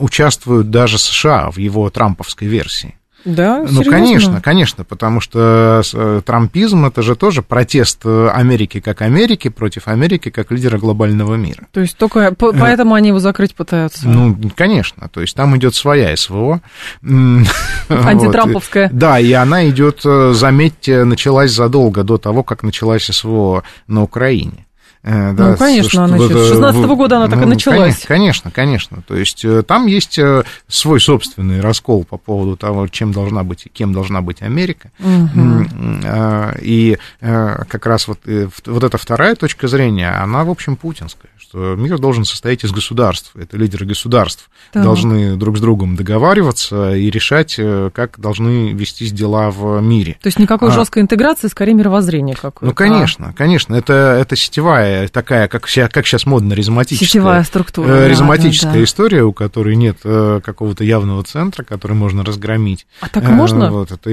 [0.00, 2.97] участвуют даже США в его трамповской версии.
[3.24, 3.90] Да, Ну, серьезно?
[3.90, 9.88] конечно, конечно, потому что э, трампизм это же тоже протест э, Америки как Америки против
[9.88, 11.66] Америки как лидера глобального мира.
[11.72, 14.08] То есть только Э, поэтому они его закрыть пытаются?
[14.08, 16.60] Ну, конечно, то есть там идет своя СВО.
[17.88, 18.88] Антитрамповская.
[18.88, 18.98] Вот.
[18.98, 24.66] Да, и она идет, заметьте, началась задолго до того, как началась СВО на Украине.
[25.08, 28.04] Э, да, ну, конечно, она с 16 -го года она так ну, и началась.
[28.06, 29.02] Конечно, конечно.
[29.06, 33.64] То есть э, там есть э, свой собственный раскол по поводу того, чем должна быть
[33.64, 34.90] и кем должна быть Америка.
[34.98, 35.66] Угу.
[36.60, 38.20] И как раз вот,
[38.66, 43.32] вот эта вторая точка зрения, она, в общем, путинская что мир должен состоять из государств.
[43.34, 44.82] Это лидеры государств так.
[44.82, 47.58] должны друг с другом договариваться и решать,
[47.94, 50.18] как должны вестись дела в мире.
[50.20, 52.66] То есть никакой а, жесткой интеграции, скорее мировоззрение какое-то.
[52.66, 53.74] Ну, конечно, конечно.
[53.74, 57.08] Это, это сетевая такая, как, как сейчас модно, резоматическая.
[57.08, 57.88] Сетевая структура.
[57.88, 58.84] Э, резоматическая да, да.
[58.84, 62.86] история, у которой нет э, какого-то явного центра, который можно разгромить.
[63.00, 63.70] А так можно?
[63.70, 64.10] Вот, это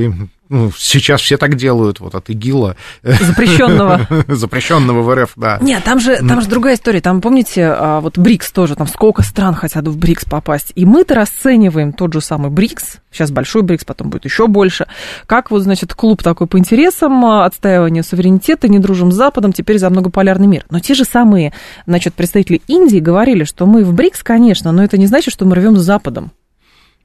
[0.47, 2.75] ну, сейчас все так делают, вот от ИГИЛа.
[3.01, 4.07] Запрещенного.
[4.27, 5.57] Запрещенного в РФ, да.
[5.61, 7.01] Нет, там же, там же другая история.
[7.01, 10.71] Там, помните, а, вот БРИКС тоже, там сколько стран хотят в БРИКС попасть.
[10.75, 14.87] И мы-то расцениваем тот же самый БРИКС, сейчас большой БРИКС, потом будет еще больше,
[15.25, 19.79] как вот, значит, клуб такой по интересам, а, отстаивания суверенитета, не дружим с Западом, теперь
[19.79, 20.65] за многополярный мир.
[20.69, 21.53] Но те же самые,
[21.87, 25.55] значит, представители Индии говорили, что мы в БРИКС, конечно, но это не значит, что мы
[25.55, 26.31] рвем с Западом.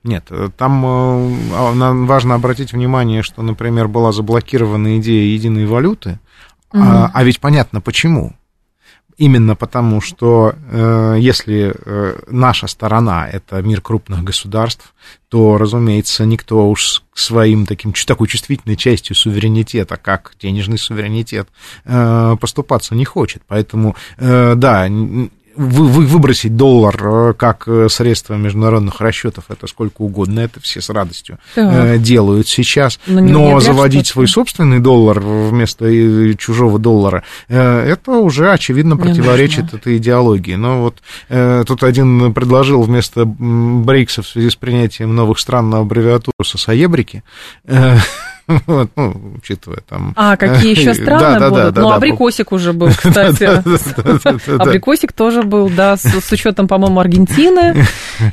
[0.02, 6.18] Нет, э, там э, нам важно обратить внимание, что, например, была заблокирована идея единой валюты,
[6.72, 6.82] угу.
[6.82, 8.34] а, а ведь понятно почему.
[9.20, 14.94] Именно потому, что э, если э, наша сторона это мир крупных государств,
[15.28, 21.50] то, разумеется, никто уж своим таким такой чувствительной частью суверенитета, как денежный суверенитет,
[21.84, 23.42] э, поступаться не хочет.
[23.46, 24.88] Поэтому, э, да,
[25.56, 30.80] вы, вы, выбросить доллар э, как э, средство международных расчетов, это сколько угодно, это все
[30.80, 31.38] с радостью.
[31.56, 32.98] Э, делают сейчас.
[33.06, 35.90] Но, Но заводить свой собственный доллар вместо
[36.36, 40.54] чужого доллара, это уже очевидно противоречит этой идеологии.
[40.54, 46.44] Но вот тут один предложил вместо БРИКСа в связи с принятием новых стран на аббревиатуру
[46.44, 47.22] СОСАЕБРИКи.
[48.66, 50.12] Вот, ну, учитывая там...
[50.16, 51.64] А, какие еще страны да, будут?
[51.64, 53.44] Да, да, ну, да, абрикосик уже был, кстати.
[54.60, 57.84] Абрикосик тоже был, да, с учетом, по-моему, Аргентины.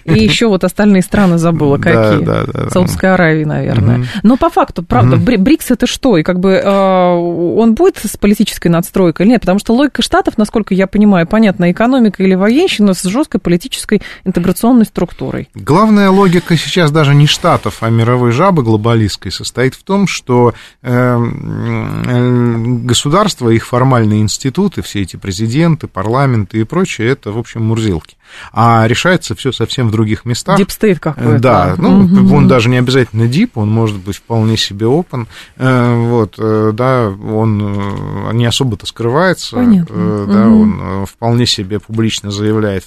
[0.05, 2.23] И еще вот остальные страны забыла, какие.
[2.23, 2.69] Да, да, да.
[2.69, 4.05] Саудовской Аравии, наверное.
[4.23, 6.17] Но по факту, правда, БРИКС это что?
[6.17, 9.41] И как бы а, он будет с политической надстройкой или нет?
[9.41, 14.85] Потому что логика Штатов, насколько я понимаю, понятно, экономика или военщина с жесткой политической интеграционной
[14.85, 15.49] структурой.
[15.53, 22.03] Главная логика сейчас даже не Штатов, а мировой жабы глобалистской состоит в том, что эм,
[22.07, 28.17] э, государство, их формальные институты, все эти президенты, парламенты и прочее, это, в общем, мурзилки.
[28.51, 30.57] А решается все совсем в других местах.
[30.57, 31.39] Deep state какой-то.
[31.39, 32.35] Да, ну, угу.
[32.35, 35.27] он даже не обязательно deep, он может быть вполне себе open.
[35.57, 39.55] Э, вот, э, да, он не особо-то скрывается.
[39.55, 40.25] Понятно.
[40.27, 40.61] Да, угу.
[40.61, 42.85] он вполне себе публично заявляет,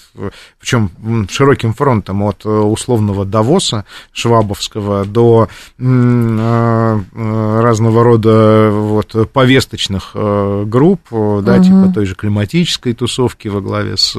[0.60, 0.90] причем
[1.28, 5.48] широким фронтом от условного Давоса Швабовского до
[7.14, 11.64] разного рода вот, повесточных групп, да, угу.
[11.64, 14.16] типа той же климатической тусовки во главе с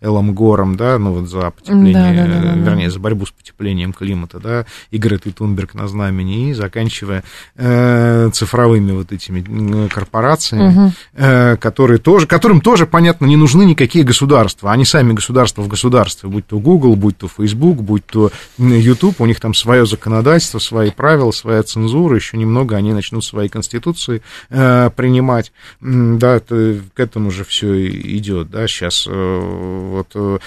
[0.00, 3.30] Элом Гором, да, ну вот за потепление, да, да, да, да, вернее, за борьбу с
[3.30, 7.24] потеплением климата, да, и Гретой Тунберг на знамени, и заканчивая
[7.56, 10.92] э, цифровыми вот этими корпорациями, угу.
[11.12, 16.30] э, которые тоже, которым тоже, понятно, не нужны никакие государства, они сами государства в государстве,
[16.30, 20.90] будь то Google, будь то Facebook, будь то YouTube, у них там свое законодательство, свои
[20.90, 27.30] правила, своя цензура, еще немного они начнут свои конституции э, принимать, да, это, к этому
[27.30, 30.38] же все идет, да, сейчас э, вот Э,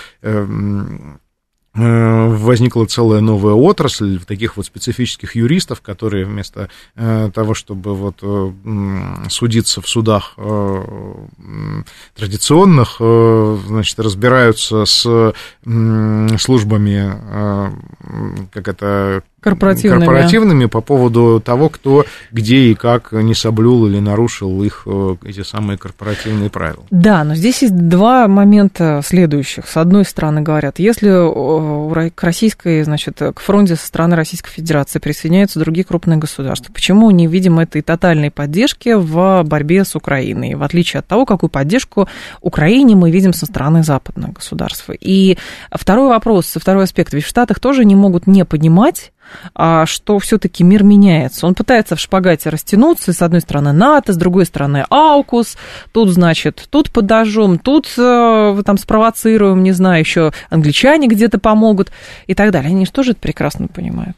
[1.73, 8.51] возникла целая новая отрасль таких вот специфических юристов, которые вместо э, того, чтобы вот э,
[9.29, 10.35] судиться в судах
[12.15, 15.33] традиционных, значит, разбираются с
[16.37, 17.13] службами,
[18.51, 20.05] как это, корпоративными.
[20.05, 25.43] корпоративными по поводу того, кто где и как не соблюл или нарушил их э, эти
[25.43, 26.83] самые корпоративные правила.
[26.91, 29.67] Да, но здесь есть два момента следующих.
[29.67, 31.09] С одной стороны, говорят, если
[32.09, 37.27] к российской, значит, к фронте со стороны Российской Федерации присоединяются другие крупные государства, почему не
[37.27, 42.07] видим этой тотальной поддержки в борьбе с Украиной, в отличие от того, какую поддержку
[42.41, 44.89] Украине мы видим со стороны западных государств.
[44.99, 45.37] И
[45.71, 49.18] второй вопрос, второй аспект, ведь в Штатах тоже не могут не понимать, а,
[49.53, 51.47] что все-таки мир меняется.
[51.47, 55.57] Он пытается в шпагате растянуться, с одной стороны НАТО, с другой стороны Аукус,
[55.91, 61.91] тут, значит, тут подожжем, тут э, там спровоцируем, не знаю, еще англичане где-то помогут
[62.27, 62.69] и так далее.
[62.69, 64.17] Они же тоже это прекрасно понимают.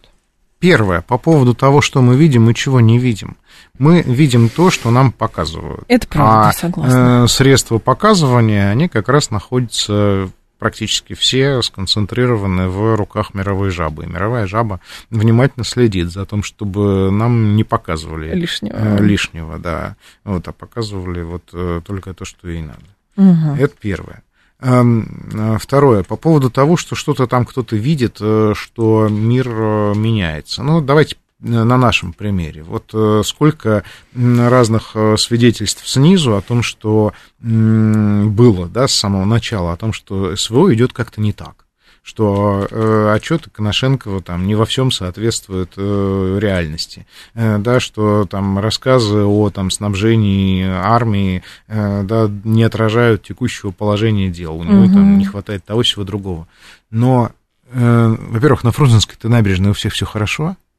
[0.60, 3.36] Первое, по поводу того, что мы видим и чего не видим.
[3.80, 5.84] Мы видим то, что нам показывают.
[5.88, 7.24] Это правда, а, согласна.
[7.24, 10.30] Э, средства показывания, они как раз находятся
[10.62, 14.04] практически все сконцентрированы в руках мировой жабы.
[14.04, 19.96] И мировая жаба внимательно следит за тем, чтобы нам не показывали лишнего, э, лишнего да,
[20.24, 22.84] вот, а показывали вот э, только то, что ей надо.
[23.18, 23.56] Угу.
[23.60, 24.22] Это первое.
[24.60, 30.62] Эм, э, второе, по поводу того, что что-то там кто-то видит, что мир меняется.
[30.62, 32.64] Ну, давайте на нашем примере.
[32.64, 33.84] Вот э, сколько
[34.16, 40.36] разных э, свидетельств снизу о том, что было да, с самого начала, о том, что
[40.36, 41.66] СВО идет как-то не так
[42.04, 48.58] что э, отчеты Коношенкова там не во всем соответствуют э, реальности, э, да, что там
[48.58, 54.94] рассказы о там снабжении армии, э, да, не отражают текущего положения дел, у него угу.
[54.94, 56.48] там не хватает того всего другого.
[56.90, 57.32] Но,
[57.72, 60.71] э, во-первых, на Фрунзенской-то набережной у всех все хорошо, Э,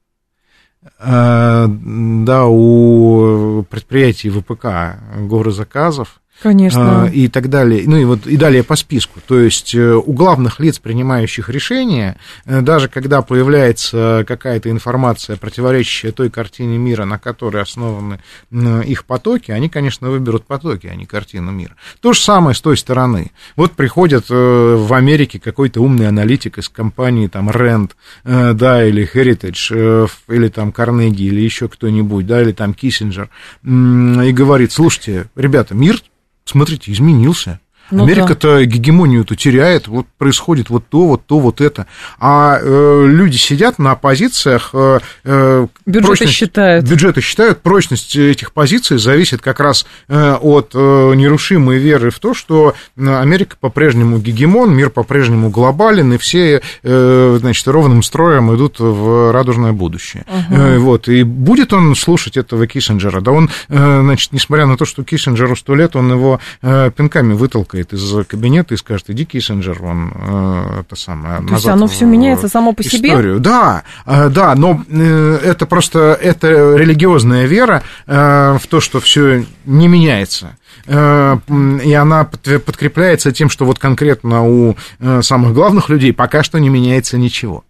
[0.99, 7.05] да, у предприятий ВПК горы заказов, Конечно.
[7.05, 7.83] А, и так далее.
[7.87, 9.21] Ну и вот и далее по списку.
[9.25, 16.11] То есть э, у главных лиц, принимающих решения, э, даже когда появляется какая-то информация, противоречащая
[16.11, 18.19] той картине мира, на которой основаны
[18.51, 21.77] их потоки, они, конечно, выберут потоки, а не картину мира.
[22.01, 23.31] То же самое с той стороны.
[23.55, 27.91] Вот приходит э, в Америке какой-то умный аналитик из компании там Rand,
[28.25, 33.29] да, или Heritage, или там Carnegie, или еще кто-нибудь, да, или там Киссинджер,
[33.63, 36.01] и говорит, слушайте, ребята, мир
[36.45, 37.59] смотрите, изменился.
[37.91, 38.65] Ну, Америка-то да.
[38.65, 41.87] гегемонию-то теряет, вот происходит вот то, вот то, вот это.
[42.19, 44.71] А э, люди сидят на позициях...
[44.73, 46.89] Э, э бюджеты считают.
[46.89, 52.33] Бюджеты считают, прочность этих позиций зависит как раз э, от э, нерушимой веры в то,
[52.33, 59.31] что Америка по-прежнему гегемон, мир по-прежнему глобален, и все, э, значит, ровным строем идут в
[59.31, 60.25] радужное будущее.
[60.27, 60.55] Угу.
[60.55, 63.21] Э, вот, и будет он слушать этого Киссинджера?
[63.21, 67.33] Да он, э, значит, несмотря на то, что Киссинджеру сто лет, он его э, пинками
[67.73, 71.45] вытолкает из кабинета и скажет, иди, Киссинджер, он э, это самое.
[71.45, 73.35] То есть оно все меняется само по историю.
[73.35, 73.39] себе?
[73.39, 79.87] Да, э, да, но э, это просто, это религиозная вера в то, что все не
[79.87, 80.57] меняется.
[80.87, 84.75] И она подкрепляется тем, что вот конкретно у
[85.21, 87.63] самых главных людей пока что не меняется ничего.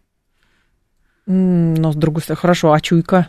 [1.26, 3.28] Но с другой стороны, хорошо, а чуйка?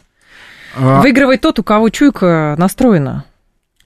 [0.76, 1.00] А...
[1.00, 3.24] Выигрывает тот, у кого чуйка настроена.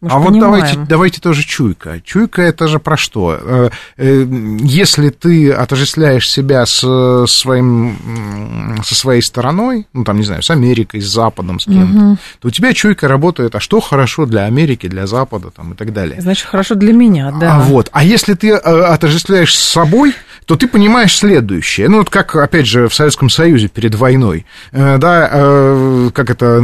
[0.01, 2.01] Мы а вот давайте, давайте тоже чуйка.
[2.05, 3.37] Чуйка это же про что?
[3.41, 4.27] Э, э,
[4.61, 11.01] если ты отождествляешь себя с своим, со своей стороной, ну там, не знаю, с Америкой,
[11.01, 12.19] с Западом, с кем-то, угу.
[12.41, 15.93] то у тебя чуйка работает, а что хорошо для Америки, для Запада там, и так
[15.93, 16.21] далее.
[16.21, 17.57] Значит, хорошо для меня, да.
[17.57, 17.89] А, вот.
[17.93, 20.15] а если ты э, отождествляешь с собой,
[20.49, 21.89] то ты понимаешь следующее.
[21.89, 26.57] Ну, вот как, опять же, в Советском Союзе перед войной, э, да, э, как это,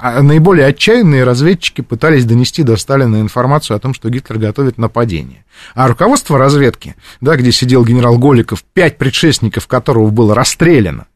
[0.00, 5.44] а, наиболее отчаянные разведчики пытались донести до Сталина информацию о том, что Гитлер готовит нападение.
[5.74, 11.06] А руководство разведки, да, где сидел генерал Голиков, пять предшественников которого было расстреляно,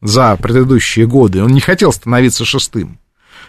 [0.00, 1.42] за предыдущие годы.
[1.42, 2.98] Он не хотел становиться шестым.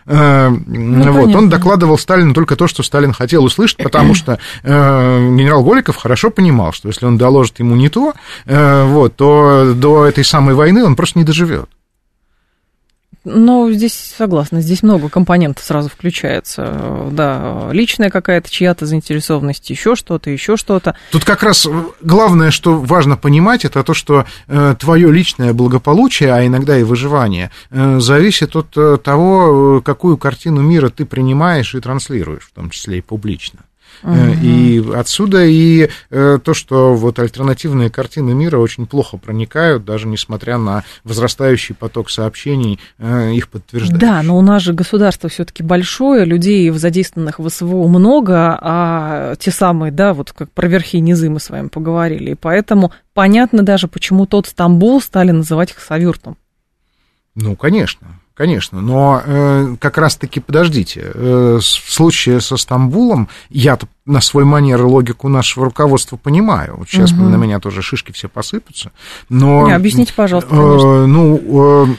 [0.05, 5.29] Э, ну, вот, он докладывал Сталину только то, что Сталин хотел услышать, потому что э,
[5.37, 8.13] генерал Голиков хорошо понимал, что если он доложит ему не то,
[8.45, 11.69] э, вот, то до этой самой войны он просто не доживет.
[13.25, 17.09] Ну, здесь согласна, здесь много компонентов сразу включается.
[17.11, 20.95] Да, личная какая-то чья-то заинтересованность, еще что-то, еще что-то.
[21.11, 21.67] Тут как раз
[22.01, 27.51] главное, что важно понимать, это то, что э, твое личное благополучие, а иногда и выживание,
[27.71, 32.99] э, зависит от э, того, какую картину мира ты принимаешь и транслируешь, в том числе
[32.99, 33.59] и публично.
[34.03, 34.13] Угу.
[34.41, 40.57] И отсюда и э, то, что вот альтернативные картины мира очень плохо проникают, даже несмотря
[40.57, 43.99] на возрастающий поток сообщений, э, их подтверждают.
[43.99, 49.51] Да, но у нас же государство все-таки большое, людей задействованных в СВО много, а те
[49.51, 53.63] самые, да, вот как про верхи и низы мы с вами поговорили, и поэтому понятно
[53.63, 56.37] даже, почему тот Стамбул стали называть хасавюртом.
[57.35, 58.19] Ну, конечно.
[58.39, 64.81] Конечно, но э, как раз-таки, подождите, э, в случае со Стамбулом, я на свой манер
[64.85, 66.81] логику нашего руководства понимаю.
[66.89, 67.23] Сейчас угу.
[67.23, 68.93] на меня тоже шишки все посыпятся.
[69.27, 70.55] Но, Не, объясните, пожалуйста.
[70.55, 71.95] Э, ну, э,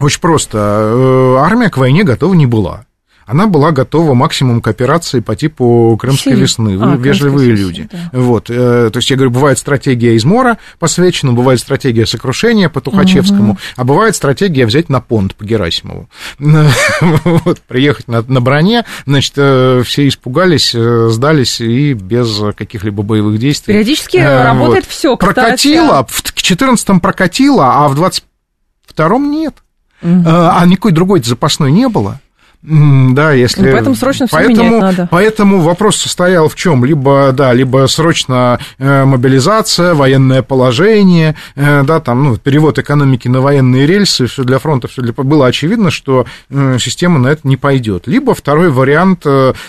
[0.00, 0.58] очень просто.
[0.58, 2.84] Э, армия к войне готова не была
[3.28, 6.42] она была готова максимум к операции по типу Крымской Сирии.
[6.42, 6.78] весны.
[6.78, 7.86] Вы а, вежливые люди.
[7.92, 7.98] Да.
[8.12, 12.80] Вот, э, то есть, я говорю, бывает стратегия из мора посвящена, бывает стратегия сокрушения по
[12.80, 13.58] Тухачевскому, угу.
[13.76, 16.08] а бывает стратегия взять на понт по Герасимову.
[16.40, 23.38] вот, приехать на, на броне, значит, э, все испугались, э, сдались и без каких-либо боевых
[23.38, 23.74] действий.
[23.74, 24.92] Периодически работает вот.
[24.92, 29.54] все, Прокатило, в 14-м прокатило, а в 22-м нет.
[30.00, 30.22] Угу.
[30.26, 32.20] А никакой другой запасной не было.
[32.60, 33.62] Да, если...
[33.62, 35.08] Ну, поэтому срочно все поэтому, менять надо.
[35.12, 36.84] Поэтому вопрос состоял в чем?
[36.84, 43.40] Либо, да, либо срочно э, мобилизация, военное положение, э, да, там, ну, перевод экономики на
[43.40, 45.12] военные рельсы, все для фронта, все для...
[45.12, 48.08] Было очевидно, что э, система на это не пойдет.
[48.08, 49.24] Либо второй вариант,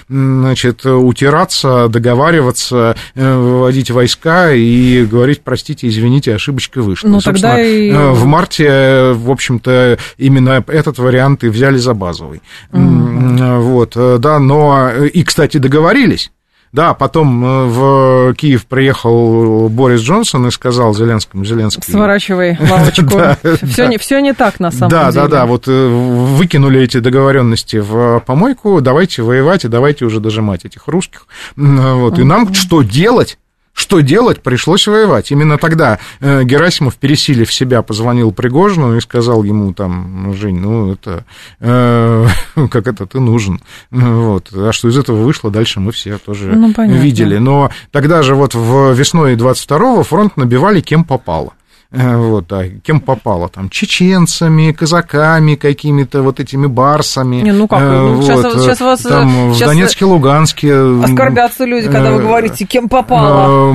[0.10, 7.08] значит, утираться, договариваться, выводить войска и говорить, простите, извините, ошибочка вышла.
[7.08, 7.92] Ну, тогда и...
[7.92, 12.42] В марте, в общем-то, именно этот вариант и взяли за базовый.
[13.80, 16.32] Вот, э, да, но э, и, кстати, договорились.
[16.72, 21.92] Да, потом э, в Киев приехал Борис Джонсон и сказал Зеленскому, Зеленский...
[21.92, 23.20] Сворачивай лавочку.
[23.66, 25.02] Все не, все не так, на самом деле.
[25.04, 30.66] Да, да, да, вот выкинули эти договоренности в помойку, давайте воевать и давайте уже дожимать
[30.66, 31.26] этих русских.
[31.56, 33.40] Вот, и нам что делать?
[33.80, 34.42] Что делать?
[34.42, 35.32] Пришлось воевать.
[35.32, 41.24] Именно тогда э, Герасимов, пересилив себя, позвонил Пригожину и сказал ему там, Жень, ну это,
[41.62, 42.28] э,
[42.70, 43.62] как это, ты нужен.
[43.90, 44.50] Вот.
[44.54, 47.38] А что из этого вышло, дальше мы все тоже ну, видели.
[47.38, 51.54] Но тогда же вот в весной 22-го фронт набивали кем попало.
[51.92, 57.38] Э, вот, да, кем попало, там, чеченцами, казаками, какими-то вот этими барсами.
[57.38, 59.02] Не, ну как, ну, вот, сейчас, сейчас вас...
[59.02, 60.72] Там, сейчас в Донецке, Луганске...
[61.04, 63.72] Оскорбятся люди, когда вы говорите, кем попало.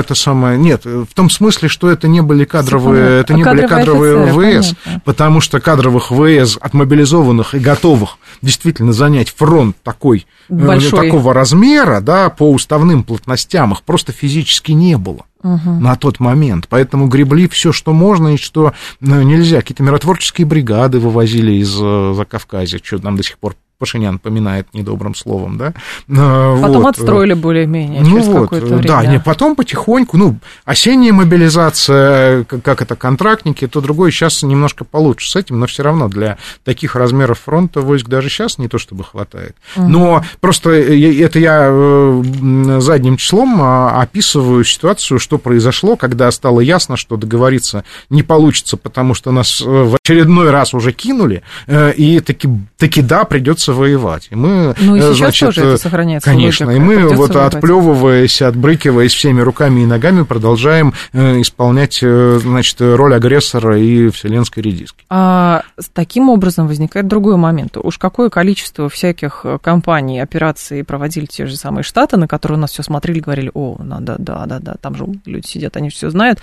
[0.00, 0.58] Это самое...
[0.58, 4.74] Нет, в том смысле, что это не были кадровые, это не были кадровые ВС,
[5.04, 11.06] потому что кадровых ВС, отмобилизованных и готовых действительно занять фронт такой, Большой.
[11.06, 15.70] такого размера, да, по уставным плотностям, их просто физически не было угу.
[15.70, 16.66] на тот момент.
[16.68, 19.58] Поэтому гребли все, что можно и что ну, нельзя.
[19.58, 25.14] Какие-то миротворческие бригады вывозили из э, Закавказья, что нам до сих пор Пашинян поминает недобрым
[25.14, 25.72] словом, да.
[26.10, 26.98] А, потом вот.
[26.98, 28.88] отстроили более-менее ну через вот, какое-то время.
[28.88, 35.30] Да, не, потом потихоньку, ну, осенняя мобилизация, как, это, контрактники, то другое сейчас немножко получше
[35.30, 39.04] с этим, но все равно для таких размеров фронта войск даже сейчас не то чтобы
[39.04, 39.54] хватает.
[39.76, 39.86] Угу.
[39.86, 46.58] Но просто э, это я э, задним числом а, описываю ситуацию, что произошло, когда стало
[46.58, 52.20] ясно, что договориться не получится, потому что нас э, в очередной раз уже кинули, и
[52.20, 54.28] таки, таки да, придется придется воевать.
[54.30, 56.30] И мы, ну и сейчас значит, тоже это сохраняется.
[56.30, 57.54] Конечно, логика, и мы вот воевать.
[57.54, 64.62] отплевываясь, отбрыкиваясь всеми руками и ногами, продолжаем э, исполнять, э, значит, роль агрессора и вселенской
[64.62, 65.04] редиски.
[65.10, 65.62] А
[65.92, 67.76] таким образом возникает другой момент.
[67.76, 72.60] Уж какое количество всяких э, компаний, операций проводили те же самые Штаты, на которые у
[72.60, 76.10] нас все смотрели, говорили, о, да, да, да, да, там же люди сидят, они все
[76.10, 76.40] знают.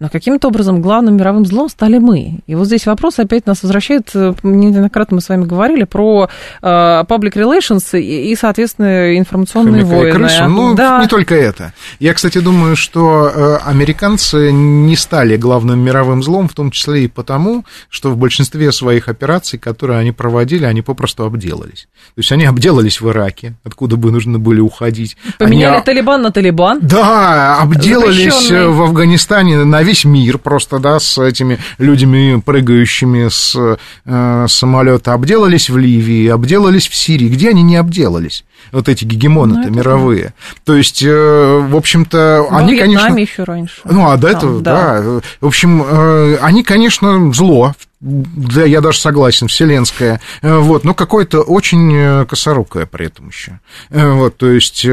[0.00, 2.40] Но каким-то образом главным мировым злом стали мы.
[2.46, 6.28] И вот здесь вопрос опять нас возвращает, неоднократно мы с вами говорили про
[6.62, 10.12] public relations и, соответственно, информационные Хомяка войны.
[10.12, 10.48] Крыша.
[10.48, 11.00] Ну, да.
[11.02, 11.72] не только это.
[11.98, 17.64] Я, кстати, думаю, что американцы не стали главным мировым злом, в том числе и потому,
[17.88, 21.88] что в большинстве своих операций, которые они проводили, они попросту обделались.
[22.14, 25.16] То есть они обделались в Ираке, откуда бы нужно были уходить.
[25.38, 25.84] Поменяли они...
[25.84, 26.78] Талибан на Талибан.
[26.82, 34.46] Да, обделались в Афганистане на весь мир просто, да, с этими людьми, прыгающими с э,
[34.48, 35.14] самолета.
[35.14, 36.51] Обделались в Ливии, обделались
[36.88, 37.28] в Сирии.
[37.28, 38.44] Где они не обделались?
[38.70, 40.24] Вот эти гегемоны-то ну, мировые.
[40.24, 40.32] Да.
[40.64, 43.16] То есть, э, в общем-то, Но они, в конечно...
[43.16, 43.80] еще раньше.
[43.84, 45.02] Ну, а до этого, да.
[45.02, 45.20] да.
[45.40, 51.42] В общем, э, они, конечно, зло да, я даже согласен, вселенская, э, вот, но какое-то
[51.42, 53.60] очень э, косорукое при этом еще.
[53.90, 54.84] Э, вот, то есть,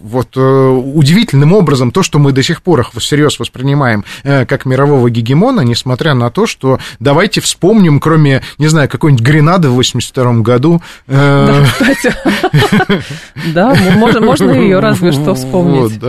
[0.00, 5.62] вот удивительным образом то, что мы до сих пор их всерьез воспринимаем как мирового гегемона,
[5.62, 10.80] несмотря на то, что давайте вспомним, кроме, не знаю, какой-нибудь Гренады в 82 году.
[11.06, 12.14] Да, кстати.
[13.54, 13.74] Да,
[14.20, 16.00] можно ее разве что вспомнить.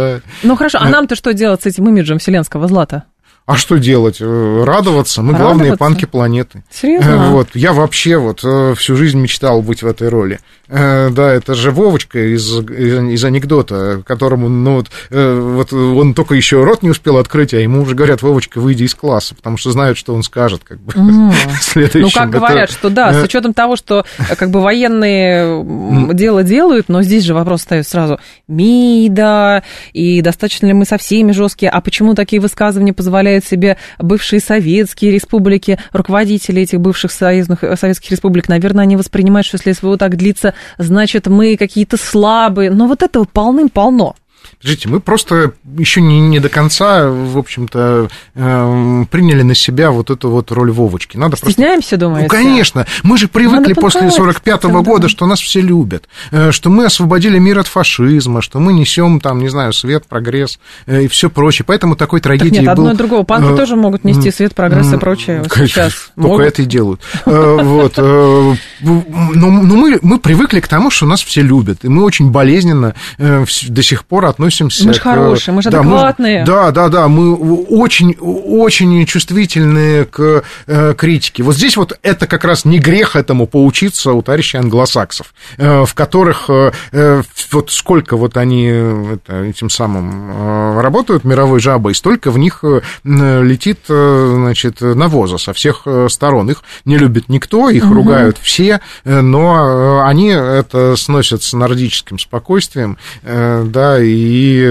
[0.43, 3.05] Ну хорошо, а нам-то что делать с этим имиджем вселенского злата?
[3.49, 4.17] А что делать?
[4.19, 5.23] Э, радоваться.
[5.23, 5.55] Мы Радоваться?
[5.55, 6.61] главные панки планеты.
[6.69, 7.09] Серьезно?
[7.09, 7.47] Э, вот.
[7.55, 10.39] Я вообще вот э, всю жизнь мечтал быть в этой роли.
[10.71, 16.83] Да, это же Вовочка из, из анекдота, которому, ну, вот, вот он только еще рот
[16.83, 20.13] не успел открыть, а ему уже говорят, Вовочка, выйди из класса, потому что знают, что
[20.13, 21.33] он скажет, как бы, mm.
[21.61, 22.01] следующим.
[22.01, 24.05] Ну, как говорят, что да, с учетом того, что
[24.37, 30.73] как бы военные дело делают, но здесь же вопрос ставит сразу, МИДа, и достаточно ли
[30.73, 36.61] мы со всеми жесткие, а почему такие высказывания позволяют представляют себе бывшие советские республики, руководители
[36.61, 41.57] этих бывших союзных, советских республик, наверное, они воспринимают, что если СВО так длится, значит, мы
[41.57, 42.71] какие-то слабые.
[42.71, 44.15] Но вот этого полным-полно.
[44.61, 50.09] Подождите, мы просто еще не, не до конца, в общем-то, э, приняли на себя вот
[50.09, 51.15] эту вот роль Вовочки.
[51.15, 51.97] Надо Стесняемся, просто...
[51.97, 52.23] думаете?
[52.23, 52.85] Ну, конечно.
[53.03, 55.09] Мы же привыкли после 45-го года, да.
[55.09, 59.39] что нас все любят, э, что мы освободили мир от фашизма, что мы несем там,
[59.39, 61.65] не знаю, свет, прогресс э, и все прочее.
[61.65, 62.83] Поэтому такой трагедии так нет, был...
[62.83, 63.23] одно и другого.
[63.23, 66.11] Панки э, тоже могут нести свет, прогресс и прочее сейчас.
[66.15, 66.45] Только могут.
[66.45, 67.01] это и делают.
[67.25, 67.93] Э, вот.
[67.95, 72.93] Э, но мы, мы привыкли к тому, что нас все любят, и мы очень болезненно
[73.17, 74.87] до сих пор относимся.
[74.87, 76.39] Мы же хорошие, мы же да, адекватные.
[76.41, 81.43] Мы, да, да, да, мы очень, очень чувствительные к э, критике.
[81.43, 85.93] Вот здесь вот это как раз не грех этому поучиться у товарищей англосаксов, э, в
[85.93, 87.21] которых э,
[87.51, 92.63] вот сколько вот они этим самым работают мировой жабой, столько в них
[93.03, 96.49] летит, значит, навоза со всех сторон.
[96.51, 97.95] Их не любит никто, их угу.
[97.95, 104.67] ругают все, но они это сносят с нордическим спокойствием, да, и и,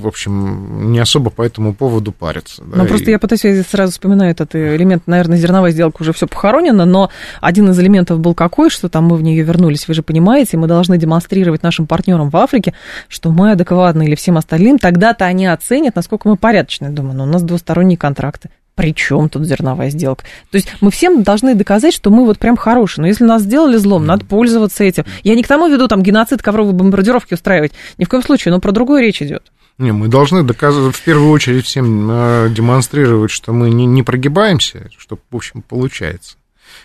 [0.00, 2.62] в общем, не особо по этому поводу парятся.
[2.64, 3.12] Да, ну, просто и...
[3.12, 7.10] я пытаюсь, я сразу вспоминаю этот элемент, наверное, зерновая сделка уже все похоронено, но
[7.40, 10.66] один из элементов был какой, что там мы в нее вернулись, вы же понимаете, мы
[10.66, 12.74] должны демонстрировать нашим партнерам в Африке,
[13.08, 16.90] что мы адекватны или всем остальным, тогда-то они оценят, насколько мы порядочные.
[16.90, 20.24] Думаю, ну, у нас двусторонние контракты при чем тут зерновая сделка?
[20.52, 23.02] То есть мы всем должны доказать, что мы вот прям хорошие.
[23.02, 25.04] Но если нас сделали злом, надо пользоваться этим.
[25.24, 27.72] Я не к тому веду там геноцид, ковровые бомбардировки устраивать.
[27.98, 29.50] Ни в коем случае, но про другое речь идет.
[29.78, 34.90] Не, мы должны доказывать, в первую очередь всем э, демонстрировать, что мы не, не прогибаемся,
[34.96, 36.36] что, в общем, получается.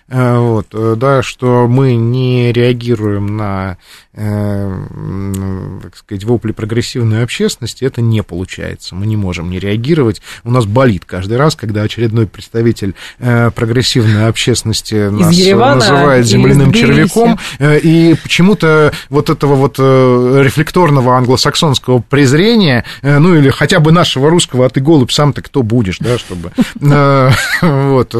[0.10, 3.78] Э, вот, э, да, что мы не реагируем на,
[4.14, 8.96] э, так сказать, вопли прогрессивной общественности, это не получается.
[8.96, 10.22] Мы не можем не реагировать.
[10.44, 17.40] У нас болит каждый раз, когда очередной представитель прогрессивной общественности нас Еревана, называет земляным червяком,
[17.60, 24.70] и почему-то вот этого вот рефлекторного англосаксонского презрения, ну или хотя бы нашего русского, а
[24.70, 26.52] ты голубь, сам-то кто будешь, да, чтобы...
[27.64, 28.16] Вот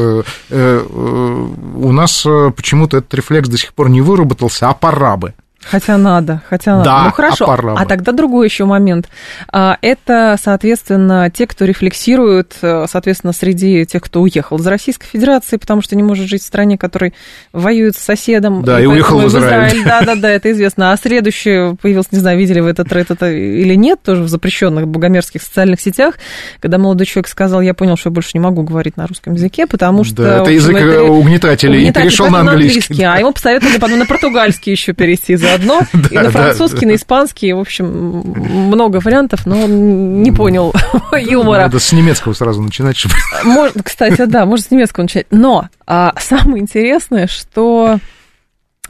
[1.76, 5.34] у нас э, почему-то этот рефлекс до сих пор не выработался, а пора бы.
[5.64, 6.84] Хотя надо, хотя надо.
[6.84, 7.50] Да, ну хорошо.
[7.50, 9.08] А, а тогда другой еще момент.
[9.50, 15.56] А, это, соответственно, те, кто рефлексирует, э, соответственно, среди тех, кто уехал из Российской Федерации,
[15.56, 17.14] потому что не может жить в стране, которой
[17.52, 18.62] воюет с соседом.
[18.62, 19.68] Да, и, и уехал в Израиль.
[19.68, 19.84] Израиль.
[19.84, 20.92] Да, да, да, это известно.
[20.92, 24.86] А следующий появился, не знаю, видели вы этот тред это или нет, тоже в запрещенных
[24.86, 26.16] богомерзких социальных сетях,
[26.60, 29.66] когда молодой человек сказал, я понял, что я больше не могу говорить на русском языке,
[29.66, 30.16] потому что...
[30.16, 31.02] Да, это язык это...
[31.04, 32.80] угнетателей, угнетатель, и перешел на английский.
[32.80, 33.02] английский.
[33.04, 35.80] А ему посоветовали потом на португальский еще перейти за заодно,
[36.10, 40.72] и на французский, на испанский, в общем, много вариантов, но он не понял
[41.12, 41.62] юмора.
[41.62, 43.14] Надо с немецкого сразу начинать, чтобы...
[43.44, 45.26] Можно, кстати, да, можно с немецкого начать.
[45.30, 47.98] Но а, самое интересное, что...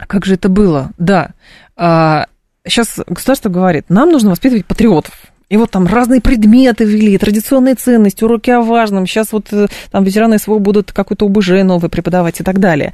[0.07, 0.91] Как же это было?
[0.97, 1.31] Да.
[1.77, 2.25] А,
[2.67, 5.13] сейчас государство говорит, нам нужно воспитывать патриотов.
[5.47, 9.05] И вот там разные предметы ввели, традиционные ценности, уроки о важном.
[9.05, 12.93] Сейчас вот э, там ветераны СВО будут какой-то ОБЖ новый преподавать и так далее.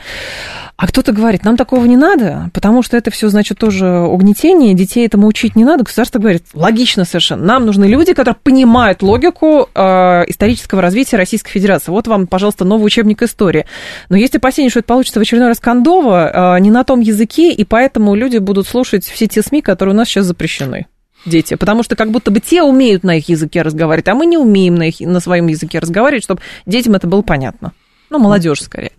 [0.76, 5.06] А кто-то говорит, нам такого не надо, потому что это все, значит, тоже угнетение, детей
[5.06, 5.84] этому учить не надо.
[5.86, 7.46] Государство говорит, логично совершенно.
[7.46, 11.92] Нам нужны люди, которые понимают логику э, исторического развития Российской Федерации.
[11.92, 13.66] Вот вам, пожалуйста, новый учебник истории.
[14.10, 17.54] Но есть опасение, что это получится в очередной раз Кондово, э, не на том языке,
[17.54, 20.88] и поэтому люди будут слушать все те СМИ, которые у нас сейчас запрещены
[21.26, 24.38] дети, потому что как будто бы те умеют на их языке разговаривать, а мы не
[24.38, 27.74] умеем на, их, на своем языке разговаривать, чтобы детям это было понятно.
[28.10, 28.92] Ну, молодежь скорее.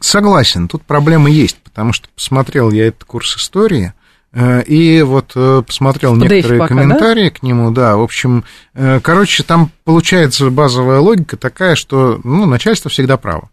[0.00, 3.92] Согласен, тут проблемы есть, потому что посмотрел я этот курс истории,
[4.32, 7.30] э, и вот э, посмотрел PDF некоторые пока, комментарии да?
[7.30, 12.90] к нему, да, в общем, э, короче, там получается базовая логика такая, что, ну, начальство
[12.90, 13.48] всегда право.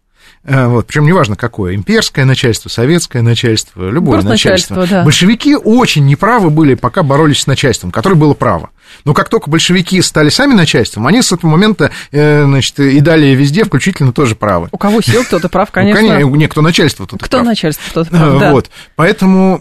[0.48, 4.76] Вот, причем неважно какое, имперское начальство, советское начальство, любое начальство.
[4.76, 5.04] начальство да.
[5.04, 8.70] Большевики очень неправы были, пока боролись с начальством, которое было право.
[9.04, 13.36] Но как только большевики стали сами начальством, они с этого момента, э, значит, и далее
[13.36, 14.70] везде, включительно тоже правы.
[14.72, 15.96] У кого сил, кто-то прав, конечно.
[16.06, 17.48] Ну, конечно, не, кто начальство, тот Кто прав.
[17.48, 18.52] начальство, тот прав, да.
[18.52, 19.60] Вот, поэтому,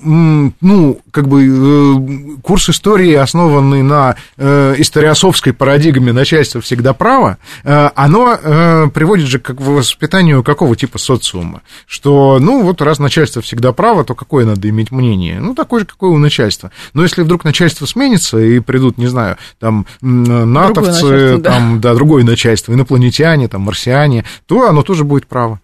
[0.60, 8.90] ну, как бы э, курс истории, основанный на э, историосовской парадигме начальства всегда право, оно
[8.92, 14.14] приводит же к воспитанию какого типа социума, что, ну, вот раз начальство всегда право, то
[14.14, 15.40] какое надо иметь мнение?
[15.40, 16.70] Ну, такое же, какое у начальства.
[16.92, 21.90] Но если вдруг начальство сменится и придут, не знаю, там, натовцы, там, да.
[21.90, 25.60] да, другое начальство, инопланетяне, там, марсиане, то оно тоже будет право.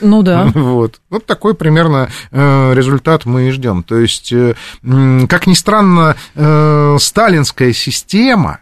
[0.00, 0.52] Ну да.
[0.58, 1.00] Вот.
[1.08, 3.82] Вот такой примерно э, результат мы и ждем.
[3.82, 4.54] То есть, э,
[5.28, 8.60] как ни странно, э, сталинская система,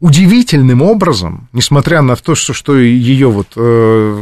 [0.00, 3.48] удивительным образом, несмотря на то, что, что ее вот,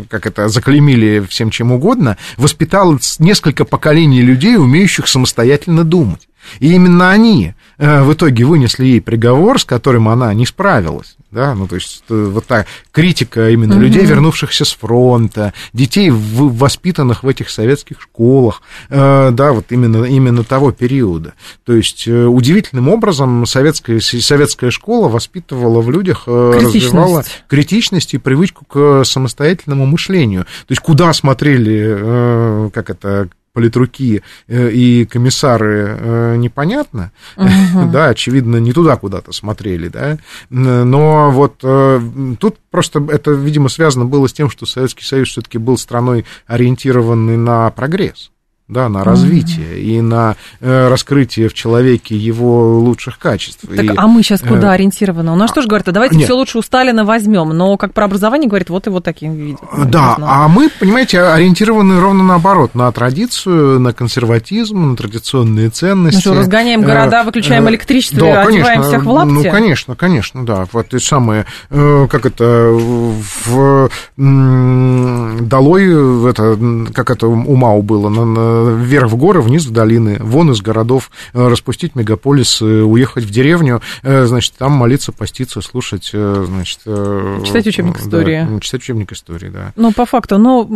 [0.09, 6.29] как это, заклеймили всем чем угодно, воспитала несколько поколений людей, умеющих самостоятельно думать.
[6.59, 11.17] И именно они в итоге вынесли ей приговор, с которым она не справилась.
[11.31, 13.83] Да, ну, то есть э, вот та критика именно угу.
[13.83, 20.43] людей, вернувшихся с фронта, детей, воспитанных в этих советских школах, э, да, вот именно, именно
[20.43, 21.35] того периода.
[21.67, 29.05] То есть удивительным образом советская, советская школа воспитывала в людях, развивала критичность и привычку к
[29.05, 30.45] самостоятельному мышлению.
[30.45, 37.91] То есть куда смотрели, как это, политруки э, и комиссары э, непонятно, угу.
[37.93, 40.19] да, очевидно, не туда куда-то смотрели, да,
[40.51, 42.01] но вот э,
[42.39, 47.37] тут просто это, видимо, связано было с тем, что Советский Союз все-таки был страной, ориентированной
[47.37, 48.31] на прогресс
[48.69, 49.81] да, на развитие mm-hmm.
[49.81, 53.65] и на э, раскрытие в человеке его лучших качеств.
[53.67, 55.33] Так, и, а мы сейчас куда э, ориентированы?
[55.33, 58.05] У нас а, тоже говорят, а давайте все лучше у Сталина возьмем, но как про
[58.05, 59.61] образование говорит, вот и вот таким видят.
[59.87, 66.27] Да, а мы, понимаете, ориентированы ровно наоборот, на традицию, на консерватизм, на традиционные ценности.
[66.27, 69.33] Ну что, разгоняем города, э, выключаем э, электричество да, и конечно, одеваем всех в лапти?
[69.33, 70.67] Ну, конечно, конечно, да.
[70.73, 73.89] Вот и самые, э, как это, в,
[74.19, 76.59] долой, это,
[76.93, 81.11] как это у Мау было, на вверх в горы, вниз в долины, вон из городов,
[81.35, 86.81] э, распустить мегаполис, уехать в деревню, э, значит, там молиться, поститься, слушать, э, значит...
[87.45, 88.47] Читать учебник истории.
[88.49, 89.73] Да, читать учебник истории, да.
[89.77, 90.69] Ну, по факту, но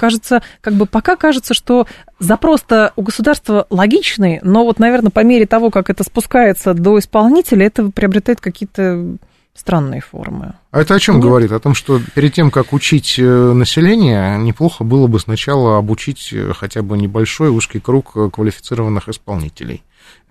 [0.00, 1.86] кажется, как бы пока кажется, что
[2.18, 7.66] запрос-то у государства логичный, но вот, наверное, по мере того, как это спускается до исполнителя,
[7.66, 9.16] это приобретает какие-то
[9.56, 10.54] странные формы.
[10.70, 11.24] А это о чем Нет?
[11.24, 11.52] говорит?
[11.52, 16.52] О том, что перед тем, как учить э, население, неплохо было бы сначала обучить э,
[16.54, 19.82] хотя бы небольшой узкий круг э, квалифицированных исполнителей.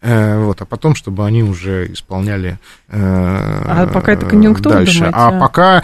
[0.01, 2.59] Вот, а потом, чтобы они уже исполняли
[2.89, 4.99] а пока это конъюнктура, дальше.
[4.99, 5.17] Думаете?
[5.17, 5.84] А пока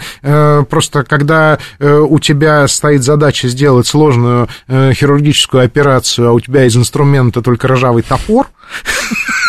[0.64, 7.42] просто, когда у тебя стоит задача сделать сложную хирургическую операцию, а у тебя из инструмента
[7.42, 8.46] только ржавый топор,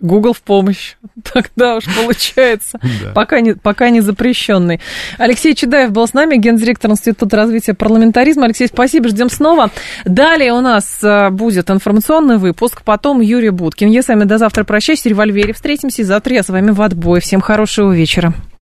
[0.00, 0.96] Google в помощь.
[1.32, 2.78] Тогда уж получается.
[3.14, 4.80] Пока, не, пока не запрещенный.
[5.18, 8.44] Алексей Чедаев был с нами, гендиректор Института развития парламентаризма.
[8.44, 9.70] Алексей, спасибо, ждем снова.
[10.04, 13.88] Далее у нас э, будет информационный выпуск, потом Юрий Буткин.
[13.88, 15.02] Я с вами до завтра прощаюсь.
[15.02, 16.02] В револьвере встретимся.
[16.02, 17.20] И завтра я с вами в отбой.
[17.20, 18.34] Всем хорошего вечера.